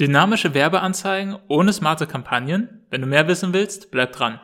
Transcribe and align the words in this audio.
Dynamische 0.00 0.54
Werbeanzeigen 0.54 1.36
ohne 1.46 1.72
smarte 1.72 2.08
Kampagnen. 2.08 2.84
Wenn 2.90 3.02
du 3.02 3.06
mehr 3.06 3.28
wissen 3.28 3.52
willst, 3.52 3.92
bleib 3.92 4.10
dran. 4.10 4.40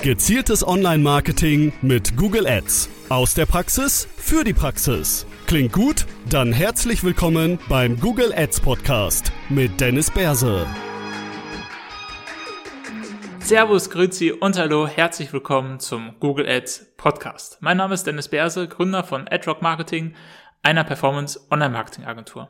Gezieltes 0.00 0.66
Online-Marketing 0.66 1.74
mit 1.82 2.16
Google 2.16 2.46
Ads. 2.46 2.88
Aus 3.10 3.34
der 3.34 3.44
Praxis 3.44 4.08
für 4.16 4.42
die 4.42 4.54
Praxis. 4.54 5.26
Klingt 5.46 5.74
gut? 5.74 6.06
Dann 6.30 6.50
herzlich 6.50 7.04
willkommen 7.04 7.58
beim 7.68 8.00
Google 8.00 8.32
Ads 8.34 8.62
Podcast 8.62 9.30
mit 9.50 9.78
Dennis 9.78 10.10
Berse. 10.10 10.66
Servus, 13.40 13.90
Grüezi 13.90 14.32
und 14.32 14.56
Hallo, 14.56 14.86
herzlich 14.86 15.34
willkommen 15.34 15.78
zum 15.78 16.14
Google 16.20 16.48
Ads 16.48 16.94
Podcast. 16.96 17.58
Mein 17.60 17.76
Name 17.76 17.92
ist 17.92 18.06
Dennis 18.06 18.28
Berse, 18.28 18.66
Gründer 18.66 19.04
von 19.04 19.28
AdRock 19.28 19.60
Marketing, 19.60 20.14
einer 20.62 20.84
Performance 20.84 21.38
Online 21.50 21.70
Marketing 21.70 22.06
Agentur. 22.06 22.48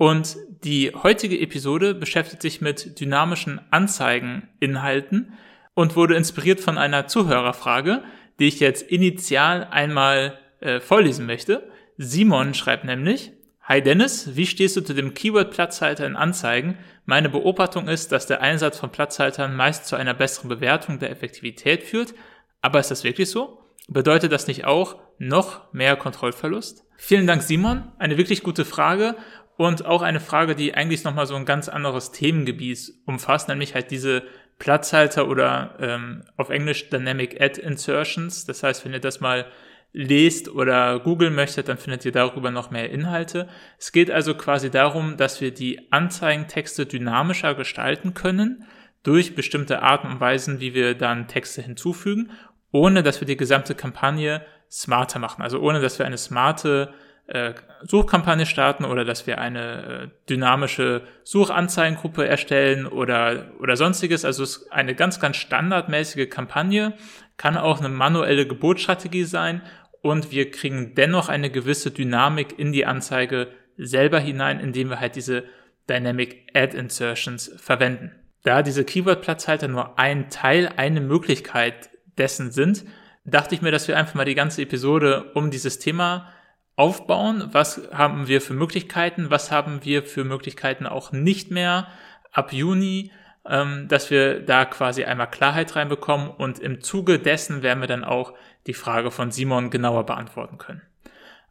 Und 0.00 0.38
die 0.64 0.94
heutige 0.94 1.38
Episode 1.38 1.92
beschäftigt 1.92 2.40
sich 2.40 2.62
mit 2.62 2.98
dynamischen 2.98 3.60
Anzeigeninhalten 3.70 5.34
und 5.74 5.94
wurde 5.94 6.14
inspiriert 6.14 6.58
von 6.58 6.78
einer 6.78 7.06
Zuhörerfrage, 7.06 8.02
die 8.38 8.48
ich 8.48 8.60
jetzt 8.60 8.80
initial 8.90 9.68
einmal 9.70 10.38
äh, 10.60 10.80
vorlesen 10.80 11.26
möchte. 11.26 11.68
Simon 11.98 12.54
schreibt 12.54 12.84
nämlich, 12.84 13.32
Hi 13.60 13.82
Dennis, 13.82 14.36
wie 14.36 14.46
stehst 14.46 14.78
du 14.78 14.80
zu 14.80 14.94
dem 14.94 15.12
Keyword 15.12 15.50
Platzhalter 15.50 16.06
in 16.06 16.16
Anzeigen? 16.16 16.78
Meine 17.04 17.28
Beobachtung 17.28 17.86
ist, 17.86 18.10
dass 18.10 18.26
der 18.26 18.40
Einsatz 18.40 18.78
von 18.78 18.88
Platzhaltern 18.88 19.54
meist 19.54 19.84
zu 19.84 19.96
einer 19.96 20.14
besseren 20.14 20.48
Bewertung 20.48 20.98
der 20.98 21.10
Effektivität 21.10 21.82
führt. 21.82 22.14
Aber 22.62 22.80
ist 22.80 22.90
das 22.90 23.04
wirklich 23.04 23.28
so? 23.28 23.58
Bedeutet 23.86 24.32
das 24.32 24.46
nicht 24.46 24.64
auch 24.64 24.96
noch 25.18 25.70
mehr 25.74 25.96
Kontrollverlust? 25.96 26.86
Vielen 27.02 27.26
Dank, 27.26 27.42
Simon. 27.42 27.90
Eine 27.98 28.18
wirklich 28.18 28.42
gute 28.42 28.66
Frage 28.66 29.16
und 29.60 29.84
auch 29.84 30.00
eine 30.00 30.20
Frage, 30.20 30.54
die 30.54 30.72
eigentlich 30.72 31.04
nochmal 31.04 31.26
so 31.26 31.34
ein 31.34 31.44
ganz 31.44 31.68
anderes 31.68 32.12
Themengebiet 32.12 32.94
umfasst, 33.04 33.46
nämlich 33.46 33.74
halt 33.74 33.90
diese 33.90 34.22
Platzhalter 34.58 35.28
oder 35.28 35.76
ähm, 35.78 36.22
auf 36.38 36.48
Englisch 36.48 36.88
Dynamic 36.88 37.38
Ad 37.38 37.60
Insertions. 37.60 38.46
Das 38.46 38.62
heißt, 38.62 38.86
wenn 38.86 38.94
ihr 38.94 39.00
das 39.00 39.20
mal 39.20 39.44
lest 39.92 40.48
oder 40.48 40.98
googeln 41.00 41.34
möchtet, 41.34 41.68
dann 41.68 41.76
findet 41.76 42.06
ihr 42.06 42.12
darüber 42.12 42.50
noch 42.50 42.70
mehr 42.70 42.88
Inhalte. 42.88 43.48
Es 43.78 43.92
geht 43.92 44.10
also 44.10 44.34
quasi 44.34 44.70
darum, 44.70 45.18
dass 45.18 45.42
wir 45.42 45.52
die 45.52 45.92
Anzeigentexte 45.92 46.86
dynamischer 46.86 47.54
gestalten 47.54 48.14
können 48.14 48.64
durch 49.02 49.34
bestimmte 49.34 49.82
Arten 49.82 50.06
und 50.06 50.20
Weisen, 50.20 50.60
wie 50.60 50.72
wir 50.72 50.94
dann 50.94 51.28
Texte 51.28 51.60
hinzufügen, 51.60 52.30
ohne 52.72 53.02
dass 53.02 53.20
wir 53.20 53.26
die 53.26 53.36
gesamte 53.36 53.74
Kampagne 53.74 54.40
smarter 54.70 55.18
machen. 55.18 55.42
Also 55.42 55.60
ohne 55.60 55.82
dass 55.82 55.98
wir 55.98 56.06
eine 56.06 56.16
smarte 56.16 56.94
äh, 57.30 57.54
Suchkampagne 57.82 58.44
starten 58.44 58.84
oder 58.84 59.04
dass 59.04 59.26
wir 59.26 59.38
eine 59.38 59.84
äh, 59.84 60.08
dynamische 60.28 61.02
Suchanzeigengruppe 61.22 62.26
erstellen 62.26 62.86
oder, 62.86 63.52
oder 63.60 63.76
sonstiges. 63.76 64.24
Also 64.24 64.42
es 64.42 64.56
ist 64.56 64.72
eine 64.72 64.94
ganz, 64.94 65.20
ganz 65.20 65.36
standardmäßige 65.36 66.28
Kampagne, 66.28 66.94
kann 67.36 67.56
auch 67.56 67.78
eine 67.78 67.88
manuelle 67.88 68.46
Geburtsstrategie 68.46 69.24
sein 69.24 69.62
und 70.02 70.32
wir 70.32 70.50
kriegen 70.50 70.94
dennoch 70.94 71.28
eine 71.28 71.50
gewisse 71.50 71.90
Dynamik 71.90 72.58
in 72.58 72.72
die 72.72 72.84
Anzeige 72.84 73.48
selber 73.76 74.18
hinein, 74.18 74.58
indem 74.58 74.90
wir 74.90 75.00
halt 75.00 75.14
diese 75.14 75.44
Dynamic 75.88 76.48
Ad 76.54 76.76
Insertions 76.76 77.52
verwenden. 77.58 78.12
Da 78.42 78.62
diese 78.62 78.84
Keyword-Platzhalter 78.84 79.68
nur 79.68 79.98
ein 79.98 80.30
Teil, 80.30 80.72
eine 80.76 81.00
Möglichkeit 81.00 81.90
dessen 82.18 82.50
sind, 82.50 82.84
dachte 83.24 83.54
ich 83.54 83.62
mir, 83.62 83.70
dass 83.70 83.86
wir 83.86 83.96
einfach 83.96 84.14
mal 84.14 84.24
die 84.24 84.34
ganze 84.34 84.62
Episode 84.62 85.30
um 85.34 85.50
dieses 85.50 85.78
Thema 85.78 86.32
aufbauen. 86.80 87.50
Was 87.52 87.82
haben 87.92 88.26
wir 88.26 88.40
für 88.40 88.54
Möglichkeiten? 88.54 89.30
Was 89.30 89.50
haben 89.50 89.84
wir 89.84 90.02
für 90.02 90.24
Möglichkeiten 90.24 90.86
auch 90.86 91.12
nicht 91.12 91.50
mehr 91.50 91.88
ab 92.32 92.54
Juni? 92.54 93.12
Ähm, 93.46 93.86
dass 93.88 94.10
wir 94.10 94.40
da 94.40 94.64
quasi 94.64 95.04
einmal 95.04 95.30
Klarheit 95.30 95.76
reinbekommen 95.76 96.28
und 96.30 96.58
im 96.58 96.82
Zuge 96.82 97.18
dessen 97.18 97.62
werden 97.62 97.80
wir 97.80 97.86
dann 97.86 98.04
auch 98.04 98.34
die 98.66 98.74
Frage 98.74 99.10
von 99.10 99.30
Simon 99.30 99.70
genauer 99.70 100.04
beantworten 100.04 100.58
können. 100.58 100.82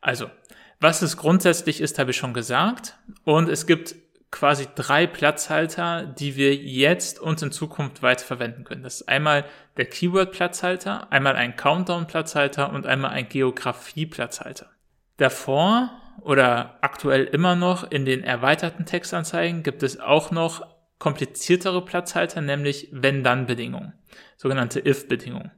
Also, 0.01 0.29
was 0.79 1.01
es 1.01 1.17
grundsätzlich 1.17 1.81
ist, 1.81 1.97
habe 1.99 2.11
ich 2.11 2.17
schon 2.17 2.33
gesagt. 2.33 2.97
Und 3.23 3.49
es 3.49 3.65
gibt 3.65 3.95
quasi 4.31 4.67
drei 4.75 5.07
Platzhalter, 5.07 6.05
die 6.05 6.35
wir 6.35 6.55
jetzt 6.55 7.19
und 7.19 7.41
in 7.41 7.51
Zukunft 7.51 8.01
weiter 8.01 8.25
verwenden 8.25 8.63
können. 8.63 8.83
Das 8.83 9.01
ist 9.01 9.09
einmal 9.09 9.45
der 9.77 9.85
Keyword-Platzhalter, 9.85 11.11
einmal 11.11 11.35
ein 11.35 11.55
Countdown-Platzhalter 11.55 12.71
und 12.71 12.85
einmal 12.85 13.11
ein 13.11 13.27
Geografie-Platzhalter. 13.27 14.69
Davor 15.19 15.91
oder 16.21 16.77
aktuell 16.81 17.25
immer 17.25 17.55
noch 17.55 17.91
in 17.91 18.05
den 18.05 18.23
erweiterten 18.23 18.85
Textanzeigen 18.85 19.63
gibt 19.63 19.83
es 19.83 19.99
auch 19.99 20.31
noch 20.31 20.65
kompliziertere 20.97 21.83
Platzhalter, 21.83 22.41
nämlich 22.41 22.87
Wenn-Dann-Bedingungen, 22.91 23.93
sogenannte 24.37 24.79
If-Bedingungen. 24.79 25.51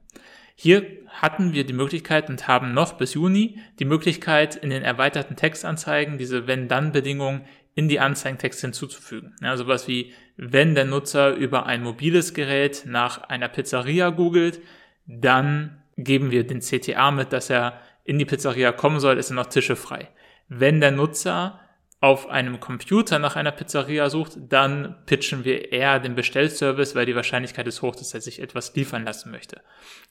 Hier 0.56 0.86
hatten 1.10 1.54
wir 1.54 1.64
die 1.64 1.74
Möglichkeit 1.74 2.30
und 2.30 2.48
haben 2.48 2.74
noch 2.74 2.94
bis 2.94 3.14
Juni 3.14 3.60
die 3.80 3.86
Möglichkeit, 3.86 4.56
in 4.56 4.72
den 4.72 4.84
erweiterten 4.84 5.36
Textanzeigen 5.36 6.18
diese 6.18 6.48
Wenn-Dann-Bedingungen 6.48 7.46
in 7.76 7.88
die 7.88 8.00
Anzeigentexte 8.00 8.68
hinzuzufügen. 8.68 9.36
Ja, 9.42 9.56
sowas 9.58 9.88
wie, 9.88 10.14
wenn 10.38 10.74
der 10.74 10.86
Nutzer 10.86 11.36
über 11.36 11.68
ein 11.68 11.84
mobiles 11.84 12.34
Gerät 12.34 12.84
nach 12.86 13.22
einer 13.30 13.48
Pizzeria 13.48 14.10
googelt, 14.10 14.60
dann 15.06 15.84
geben 15.98 16.32
wir 16.32 16.46
den 16.46 16.62
CTA 16.62 17.12
mit, 17.12 17.32
dass 17.32 17.50
er 17.50 17.80
in 18.12 18.20
die 18.20 18.26
Pizzeria 18.26 18.74
kommen 18.74 19.00
soll, 19.00 19.18
ist 19.18 19.32
er 19.32 19.36
noch 19.36 19.46
Tische 19.46 19.78
frei. 19.78 20.10
Wenn 20.50 20.82
der 20.82 20.92
Nutzer 20.92 21.62
auf 22.02 22.28
einem 22.30 22.60
Computer 22.60 23.20
nach 23.20 23.38
einer 23.38 23.54
Pizzeria 23.54 24.10
sucht, 24.10 24.34
dann 24.50 24.98
pitchen 25.06 25.46
wir 25.46 25.72
eher 25.72 26.00
den 26.00 26.14
Bestellservice, 26.14 26.94
weil 26.94 27.06
die 27.06 27.16
Wahrscheinlichkeit 27.16 27.68
ist 27.68 27.82
hoch, 27.82 27.96
dass 27.96 28.14
er 28.14 28.20
sich 28.20 28.42
etwas 28.42 28.76
liefern 28.76 29.06
lassen 29.06 29.32
möchte. 29.32 29.62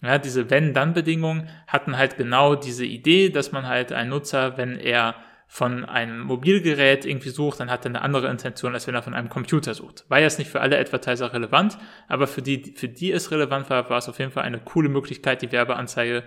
Ja, 0.01 0.17
diese 0.17 0.49
Wenn-Dann-Bedingungen 0.49 1.51
hatten 1.67 1.99
halt 1.99 2.17
genau 2.17 2.55
diese 2.55 2.87
Idee, 2.87 3.29
dass 3.29 3.53
man 3.53 3.67
halt 3.67 3.93
einen 3.93 4.09
Nutzer, 4.09 4.57
wenn 4.57 4.79
er 4.79 5.15
von 5.47 5.85
einem 5.85 6.21
Mobilgerät 6.21 7.05
irgendwie 7.05 7.31
sucht, 7.31 7.61
dann 7.61 7.71
hat 7.71 7.85
er 7.85 7.91
eine 7.91 8.03
andere 8.03 8.29
Intention, 8.31 8.73
als 8.73 8.87
wenn 8.87 8.95
er 8.95 9.03
von 9.03 9.15
einem 9.15 9.29
Computer 9.29 9.75
sucht. 9.75 10.05
War 10.09 10.21
jetzt 10.21 10.39
nicht 10.39 10.51
für 10.51 10.63
alle 10.63 10.79
Advertiser 10.79 11.35
relevant, 11.35 11.77
aber 12.09 12.29
für 12.29 12.41
die, 12.41 12.73
für 12.77 12.89
die 12.89 13.13
es 13.13 13.31
relevant 13.31 13.69
war, 13.69 13.91
war 13.91 13.99
es 13.99 14.09
auf 14.09 14.21
jeden 14.21 14.31
Fall 14.31 14.45
eine 14.45 14.61
coole 14.61 14.89
Möglichkeit, 14.89 15.43
die 15.43 15.53
Werbeanzeige 15.53 16.23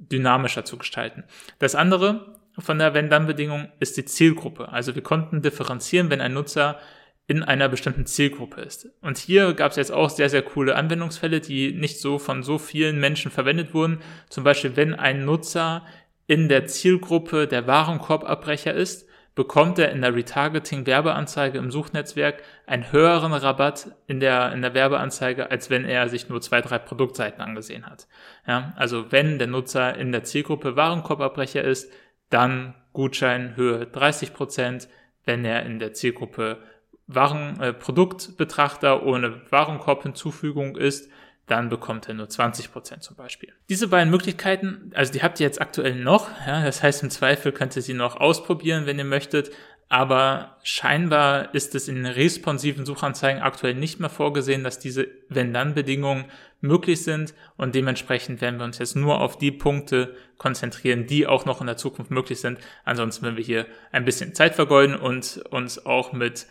dynamischer 0.00 0.64
zu 0.64 0.78
gestalten. 0.78 1.24
Das 1.58 1.74
andere 1.74 2.40
von 2.58 2.78
der 2.78 2.94
Wenn-Dann-Bedingung 2.94 3.68
ist 3.78 3.96
die 3.96 4.04
Zielgruppe. 4.04 4.70
Also 4.70 4.94
wir 4.94 5.02
konnten 5.02 5.42
differenzieren, 5.42 6.10
wenn 6.10 6.20
ein 6.20 6.34
Nutzer 6.34 6.78
in 7.26 7.44
einer 7.44 7.68
bestimmten 7.68 8.06
Zielgruppe 8.06 8.60
ist. 8.60 8.88
Und 9.02 9.16
hier 9.16 9.54
gab 9.54 9.70
es 9.70 9.76
jetzt 9.76 9.92
auch 9.92 10.10
sehr, 10.10 10.28
sehr 10.28 10.42
coole 10.42 10.74
Anwendungsfälle, 10.74 11.40
die 11.40 11.72
nicht 11.72 12.00
so 12.00 12.18
von 12.18 12.42
so 12.42 12.58
vielen 12.58 12.98
Menschen 12.98 13.30
verwendet 13.30 13.72
wurden. 13.72 14.00
Zum 14.28 14.42
Beispiel, 14.42 14.74
wenn 14.74 14.94
ein 14.94 15.24
Nutzer 15.24 15.86
in 16.26 16.48
der 16.48 16.66
Zielgruppe 16.66 17.46
der 17.46 17.68
Warenkorbabbrecher 17.68 18.74
ist, 18.74 19.06
bekommt 19.34 19.78
er 19.78 19.92
in 19.92 20.02
der 20.02 20.14
Retargeting-Werbeanzeige 20.14 21.58
im 21.58 21.70
Suchnetzwerk 21.70 22.42
einen 22.66 22.90
höheren 22.92 23.32
Rabatt 23.32 23.92
in 24.06 24.20
der, 24.20 24.52
in 24.52 24.62
der 24.62 24.74
Werbeanzeige, 24.74 25.50
als 25.50 25.70
wenn 25.70 25.84
er 25.84 26.08
sich 26.08 26.28
nur 26.28 26.40
zwei, 26.40 26.60
drei 26.60 26.78
Produktseiten 26.78 27.40
angesehen 27.40 27.86
hat. 27.86 28.08
Ja, 28.46 28.72
also 28.76 29.12
wenn 29.12 29.38
der 29.38 29.46
Nutzer 29.46 29.96
in 29.96 30.12
der 30.12 30.24
Zielgruppe 30.24 30.76
Warenkorbabbrecher 30.76 31.62
ist, 31.62 31.92
dann 32.28 32.74
Gutscheinhöhe 32.92 33.86
30 33.86 34.34
Prozent. 34.34 34.88
Wenn 35.24 35.44
er 35.44 35.64
in 35.64 35.78
der 35.78 35.92
Zielgruppe 35.92 36.58
Waren, 37.06 37.60
äh, 37.60 37.72
Produktbetrachter 37.72 39.04
ohne 39.04 39.42
Warenkorbhinzufügung 39.50 40.76
ist, 40.76 41.10
dann 41.50 41.68
bekommt 41.68 42.08
er 42.08 42.14
nur 42.14 42.28
20 42.28 42.72
Prozent 42.72 43.02
zum 43.02 43.16
Beispiel. 43.16 43.52
Diese 43.68 43.88
beiden 43.88 44.10
Möglichkeiten, 44.10 44.92
also 44.94 45.12
die 45.12 45.22
habt 45.22 45.40
ihr 45.40 45.46
jetzt 45.46 45.60
aktuell 45.60 45.94
noch, 45.94 46.28
ja, 46.46 46.64
das 46.64 46.82
heißt 46.82 47.02
im 47.02 47.10
Zweifel 47.10 47.52
könnt 47.52 47.76
ihr 47.76 47.82
sie 47.82 47.94
noch 47.94 48.16
ausprobieren, 48.16 48.86
wenn 48.86 48.98
ihr 48.98 49.04
möchtet, 49.04 49.50
aber 49.88 50.56
scheinbar 50.62 51.52
ist 51.52 51.74
es 51.74 51.88
in 51.88 52.06
responsiven 52.06 52.86
Suchanzeigen 52.86 53.42
aktuell 53.42 53.74
nicht 53.74 53.98
mehr 53.98 54.08
vorgesehen, 54.08 54.62
dass 54.62 54.78
diese 54.78 55.08
Wenn-Dann-Bedingungen 55.28 56.26
möglich 56.60 57.02
sind 57.02 57.34
und 57.56 57.74
dementsprechend 57.74 58.40
werden 58.40 58.60
wir 58.60 58.64
uns 58.66 58.78
jetzt 58.78 58.94
nur 58.94 59.20
auf 59.20 59.36
die 59.36 59.50
Punkte 59.50 60.14
konzentrieren, 60.38 61.08
die 61.08 61.26
auch 61.26 61.44
noch 61.44 61.60
in 61.60 61.66
der 61.66 61.76
Zukunft 61.76 62.12
möglich 62.12 62.40
sind. 62.40 62.60
Ansonsten 62.84 63.24
werden 63.24 63.36
wir 63.36 63.44
hier 63.44 63.66
ein 63.90 64.04
bisschen 64.04 64.32
Zeit 64.32 64.54
vergeuden 64.54 64.94
und 64.94 65.42
uns 65.50 65.84
auch 65.84 66.12
mit 66.12 66.46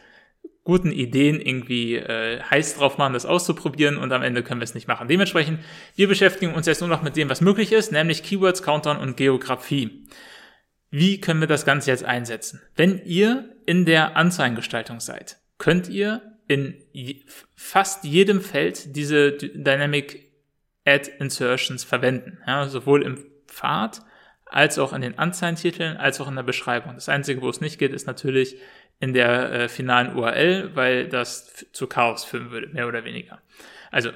guten 0.70 0.92
Ideen 0.92 1.42
irgendwie 1.42 1.96
äh, 1.96 2.42
heiß 2.44 2.76
drauf 2.76 3.00
machen, 3.00 3.14
das 3.14 3.26
auszuprobieren 3.26 3.98
und 3.98 4.12
am 4.12 4.22
Ende 4.22 4.44
können 4.44 4.62
wir 4.62 4.66
es 4.66 4.76
nicht 4.76 4.88
machen. 4.88 5.08
Dementsprechend, 5.08 5.62
wir 5.96 6.08
beschäftigen 6.08 6.54
uns 6.54 6.68
jetzt 6.68 6.82
nur 6.82 6.90
noch 6.90 7.02
mit 7.02 7.16
dem, 7.16 7.28
was 7.28 7.42
möglich 7.42 7.72
ist, 7.72 7.92
nämlich 7.92 8.22
Keywords, 8.22 8.62
Countdown 8.62 8.98
und 8.98 9.18
Geografie. 9.18 10.06
Wie 10.92 11.20
können 11.20 11.40
wir 11.40 11.48
das 11.48 11.66
Ganze 11.66 11.90
jetzt 11.90 12.06
einsetzen? 12.06 12.62
Wenn 12.76 13.02
ihr 13.04 13.56
in 13.66 13.86
der 13.86 14.16
Anzeigengestaltung 14.16 15.00
seid, 15.00 15.38
könnt 15.58 15.90
ihr 15.90 16.22
in 16.48 16.76
fast 17.56 18.04
jedem 18.04 18.40
Feld 18.40 18.96
diese 18.96 19.32
Dynamic 19.32 20.32
Ad 20.86 21.10
Insertions 21.20 21.84
verwenden. 21.84 22.38
Ja, 22.46 22.68
sowohl 22.68 23.02
im 23.02 23.26
Pfad 23.48 24.04
als 24.46 24.78
auch 24.78 24.94
in 24.94 25.02
den 25.02 25.18
Anzeigentiteln, 25.18 25.98
als 25.98 26.22
auch 26.22 26.28
in 26.28 26.36
der 26.36 26.44
Beschreibung. 26.44 26.94
Das 26.94 27.10
Einzige, 27.10 27.42
wo 27.42 27.50
es 27.50 27.62
nicht 27.62 27.80
geht, 27.80 27.94
ist 27.94 28.08
natürlich 28.08 28.58
in 29.00 29.14
der 29.14 29.52
äh, 29.52 29.70
finalen 29.70 30.16
URL, 30.16 30.72
weil 30.76 31.08
das 31.08 31.66
zu 31.72 31.88
Chaos 31.88 32.26
führen 32.26 32.52
würde, 32.52 32.68
mehr 32.68 32.88
oder 32.88 33.06
weniger. 33.06 33.42
Also 33.92 34.12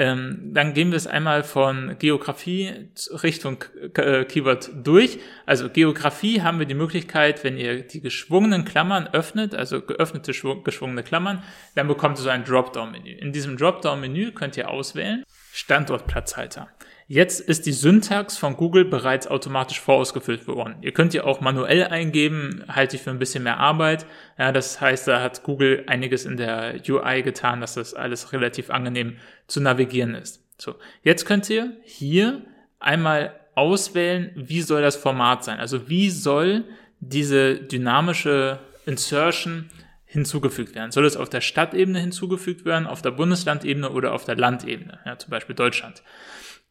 ähm, 0.00 0.50
dann 0.54 0.74
gehen 0.74 0.92
wir 0.92 0.96
es 0.96 1.08
einmal 1.08 1.42
von 1.42 1.96
Geografie 1.98 2.88
Richtung 3.24 3.64
äh, 3.94 4.24
Keyword 4.24 4.70
durch. 4.84 5.18
Also 5.44 5.68
Geografie 5.68 6.40
haben 6.42 6.60
wir 6.60 6.66
die 6.66 6.74
Möglichkeit, 6.74 7.42
wenn 7.42 7.58
ihr 7.58 7.82
die 7.82 8.00
geschwungenen 8.00 8.64
Klammern 8.64 9.08
öffnet, 9.08 9.56
also 9.56 9.82
geöffnete 9.82 10.32
geschwungene 10.62 11.02
Klammern, 11.02 11.42
dann 11.74 11.88
bekommt 11.88 12.18
ihr 12.18 12.22
so 12.22 12.28
ein 12.28 12.44
Dropdown-Menü. 12.44 13.10
In 13.10 13.32
diesem 13.32 13.56
Dropdown-Menü 13.56 14.30
könnt 14.32 14.56
ihr 14.56 14.70
auswählen 14.70 15.24
Standortplatzhalter. 15.52 16.68
Jetzt 17.10 17.40
ist 17.40 17.64
die 17.64 17.72
Syntax 17.72 18.36
von 18.36 18.54
Google 18.58 18.84
bereits 18.84 19.26
automatisch 19.26 19.80
vorausgefüllt 19.80 20.46
worden. 20.46 20.76
Ihr 20.82 20.92
könnt 20.92 21.14
ihr 21.14 21.26
auch 21.26 21.40
manuell 21.40 21.84
eingeben, 21.84 22.62
halte 22.68 22.96
ich 22.96 23.02
für 23.02 23.08
ein 23.08 23.18
bisschen 23.18 23.44
mehr 23.44 23.56
Arbeit. 23.56 24.04
Ja, 24.36 24.52
das 24.52 24.78
heißt, 24.78 25.08
da 25.08 25.22
hat 25.22 25.42
Google 25.42 25.84
einiges 25.86 26.26
in 26.26 26.36
der 26.36 26.74
UI 26.86 27.22
getan, 27.22 27.62
dass 27.62 27.74
das 27.74 27.94
alles 27.94 28.34
relativ 28.34 28.68
angenehm 28.68 29.16
zu 29.46 29.62
navigieren 29.62 30.14
ist. 30.14 30.44
So, 30.58 30.74
jetzt 31.02 31.24
könnt 31.24 31.48
ihr 31.48 31.78
hier 31.82 32.42
einmal 32.78 33.32
auswählen, 33.54 34.30
wie 34.34 34.60
soll 34.60 34.82
das 34.82 34.96
Format 34.96 35.44
sein? 35.44 35.60
Also 35.60 35.88
wie 35.88 36.10
soll 36.10 36.64
diese 37.00 37.54
dynamische 37.54 38.58
Insertion 38.84 39.70
hinzugefügt 40.04 40.74
werden? 40.74 40.90
Soll 40.90 41.06
es 41.06 41.16
auf 41.16 41.30
der 41.30 41.40
Stadtebene 41.40 42.00
hinzugefügt 42.00 42.66
werden, 42.66 42.86
auf 42.86 43.00
der 43.00 43.12
Bundeslandebene 43.12 43.88
oder 43.88 44.12
auf 44.12 44.26
der 44.26 44.36
Landebene? 44.36 44.98
Ja, 45.06 45.18
zum 45.18 45.30
Beispiel 45.30 45.54
Deutschland. 45.54 46.02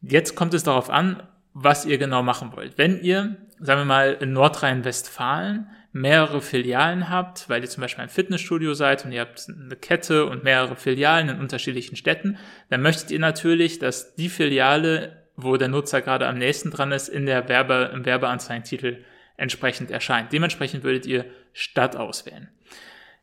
Jetzt 0.02 0.36
kommt 0.36 0.54
es 0.54 0.64
darauf 0.64 0.90
an, 0.90 1.24
was 1.54 1.86
ihr 1.86 1.98
genau 1.98 2.22
machen 2.24 2.52
wollt. 2.56 2.78
Wenn 2.78 3.02
ihr, 3.02 3.38
sagen 3.60 3.82
wir 3.82 3.86
mal, 3.86 4.18
in 4.20 4.34
Nordrhein-Westfalen 4.34 5.70
mehrere 5.92 6.42
Filialen 6.42 7.10
habt, 7.10 7.50
weil 7.50 7.64
ihr 7.64 7.70
zum 7.70 7.82
Beispiel 7.82 8.04
ein 8.04 8.10
Fitnessstudio 8.10 8.74
seid 8.74 9.06
und 9.06 9.12
ihr 9.12 9.22
habt 9.22 9.48
eine 9.50 9.76
Kette 9.76 10.26
und 10.28 10.44
mehrere 10.44 10.76
Filialen 10.76 11.30
in 11.30 11.40
unterschiedlichen 11.40 11.96
Städten, 11.96 12.38
dann 12.70 12.82
möchtet 12.82 13.10
ihr 13.10 13.20
natürlich, 13.20 13.80
dass 13.80 14.14
die 14.16 14.30
Filiale, 14.30 15.24
wo 15.36 15.58
der 15.58 15.68
Nutzer 15.70 16.02
gerade 16.02 16.28
am 16.28 16.38
nächsten 16.38 16.70
dran 16.70 16.92
ist, 16.92 17.10
in 17.10 17.26
der 17.26 17.50
Werbe, 17.50 17.92
im 17.94 18.06
Werbeanzeigentitel 18.06 19.04
entsprechend 19.38 19.90
erscheint. 19.90 20.32
Dementsprechend 20.32 20.84
würdet 20.84 21.06
ihr 21.06 21.26
Stadt 21.54 21.96
auswählen. 21.96 22.50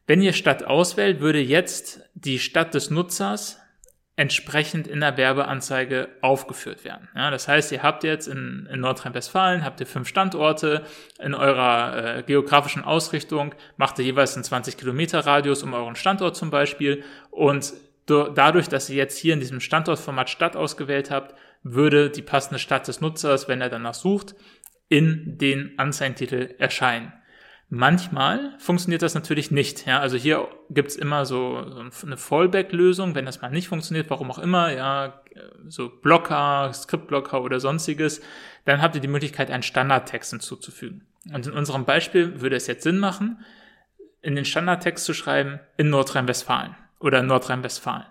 Wenn 0.06 0.22
ihr 0.22 0.32
Stadt 0.32 0.64
auswählt, 0.64 1.20
würde 1.20 1.40
jetzt 1.40 2.02
die 2.14 2.38
Stadt 2.38 2.74
des 2.74 2.90
Nutzers 2.90 3.60
entsprechend 4.16 4.86
in 4.86 5.00
der 5.00 5.16
Werbeanzeige 5.16 6.08
aufgeführt 6.20 6.84
werden. 6.84 7.08
Ja, 7.16 7.30
das 7.30 7.48
heißt, 7.48 7.72
ihr 7.72 7.82
habt 7.82 8.04
jetzt 8.04 8.28
in, 8.28 8.68
in 8.72 8.80
Nordrhein-Westfalen 8.80 9.64
habt 9.64 9.80
ihr 9.80 9.86
fünf 9.86 10.06
Standorte 10.06 10.84
in 11.18 11.34
eurer 11.34 12.18
äh, 12.18 12.22
geografischen 12.22 12.84
Ausrichtung, 12.84 13.54
macht 13.76 13.98
ihr 13.98 14.04
jeweils 14.04 14.34
einen 14.34 14.44
20 14.44 14.76
Kilometer 14.76 15.26
Radius 15.26 15.64
um 15.64 15.74
euren 15.74 15.96
Standort 15.96 16.36
zum 16.36 16.50
Beispiel 16.50 17.02
und 17.30 17.72
do, 18.06 18.28
dadurch, 18.28 18.68
dass 18.68 18.88
ihr 18.88 18.96
jetzt 18.96 19.18
hier 19.18 19.34
in 19.34 19.40
diesem 19.40 19.60
Standortformat 19.60 20.30
Stadt 20.30 20.54
ausgewählt 20.54 21.10
habt, 21.10 21.34
würde 21.64 22.10
die 22.10 22.22
passende 22.22 22.58
Stadt 22.60 22.86
des 22.86 23.00
Nutzers, 23.00 23.48
wenn 23.48 23.62
er 23.62 23.70
danach 23.70 23.94
sucht, 23.94 24.36
in 24.88 25.38
den 25.38 25.78
Anzeigentitel 25.78 26.54
erscheinen. 26.58 27.12
Manchmal 27.70 28.54
funktioniert 28.58 29.02
das 29.02 29.14
natürlich 29.14 29.50
nicht. 29.50 29.86
Ja, 29.86 30.00
also 30.00 30.16
hier 30.16 30.48
gibt's 30.70 30.96
immer 30.96 31.24
so, 31.26 31.56
eine 32.02 32.16
Fallback-Lösung, 32.16 33.14
wenn 33.14 33.26
das 33.26 33.42
mal 33.42 33.50
nicht 33.50 33.68
funktioniert, 33.68 34.10
warum 34.10 34.30
auch 34.30 34.38
immer, 34.38 34.72
ja, 34.72 35.20
so 35.66 35.88
Blocker, 35.88 36.72
Skriptblocker 36.72 37.42
oder 37.42 37.60
sonstiges, 37.60 38.20
dann 38.64 38.80
habt 38.80 38.94
ihr 38.94 39.00
die 39.00 39.08
Möglichkeit, 39.08 39.50
einen 39.50 39.62
Standardtext 39.62 40.30
hinzuzufügen. 40.30 41.06
Und 41.32 41.46
in 41.46 41.52
unserem 41.52 41.84
Beispiel 41.84 42.40
würde 42.40 42.56
es 42.56 42.66
jetzt 42.66 42.82
Sinn 42.82 42.98
machen, 42.98 43.44
in 44.22 44.36
den 44.36 44.44
Standardtext 44.44 45.04
zu 45.04 45.14
schreiben, 45.14 45.58
in 45.76 45.90
Nordrhein-Westfalen 45.90 46.76
oder 47.00 47.20
in 47.20 47.26
Nordrhein-Westfalen. 47.26 48.06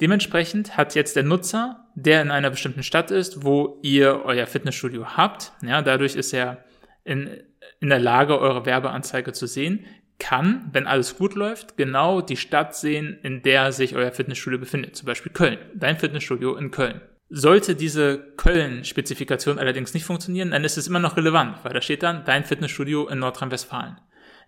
Dementsprechend 0.00 0.76
hat 0.76 0.94
jetzt 0.94 1.16
der 1.16 1.22
Nutzer, 1.22 1.86
der 1.94 2.22
in 2.22 2.30
einer 2.30 2.50
bestimmten 2.50 2.82
Stadt 2.82 3.10
ist, 3.10 3.44
wo 3.44 3.78
ihr 3.82 4.22
euer 4.24 4.46
Fitnessstudio 4.46 5.16
habt, 5.16 5.52
ja, 5.62 5.82
dadurch 5.82 6.16
ist 6.16 6.32
er 6.32 6.64
in 7.04 7.42
in 7.80 7.88
der 7.88 7.98
Lage, 7.98 8.40
eure 8.40 8.66
Werbeanzeige 8.66 9.32
zu 9.32 9.46
sehen, 9.46 9.86
kann, 10.18 10.68
wenn 10.72 10.86
alles 10.86 11.16
gut 11.16 11.34
läuft, 11.34 11.76
genau 11.76 12.20
die 12.20 12.36
Stadt 12.36 12.74
sehen, 12.74 13.18
in 13.22 13.42
der 13.42 13.72
sich 13.72 13.94
euer 13.94 14.12
Fitnessstudio 14.12 14.58
befindet. 14.58 14.96
Zum 14.96 15.06
Beispiel 15.06 15.32
Köln. 15.32 15.58
Dein 15.74 15.98
Fitnessstudio 15.98 16.56
in 16.56 16.70
Köln. 16.70 17.00
Sollte 17.28 17.74
diese 17.74 18.18
Köln-Spezifikation 18.36 19.58
allerdings 19.58 19.94
nicht 19.94 20.04
funktionieren, 20.04 20.52
dann 20.52 20.64
ist 20.64 20.78
es 20.78 20.86
immer 20.86 21.00
noch 21.00 21.16
relevant, 21.16 21.58
weil 21.64 21.72
da 21.72 21.80
steht 21.80 22.04
dann 22.04 22.24
dein 22.24 22.44
Fitnessstudio 22.44 23.08
in 23.08 23.18
Nordrhein-Westfalen. 23.18 23.98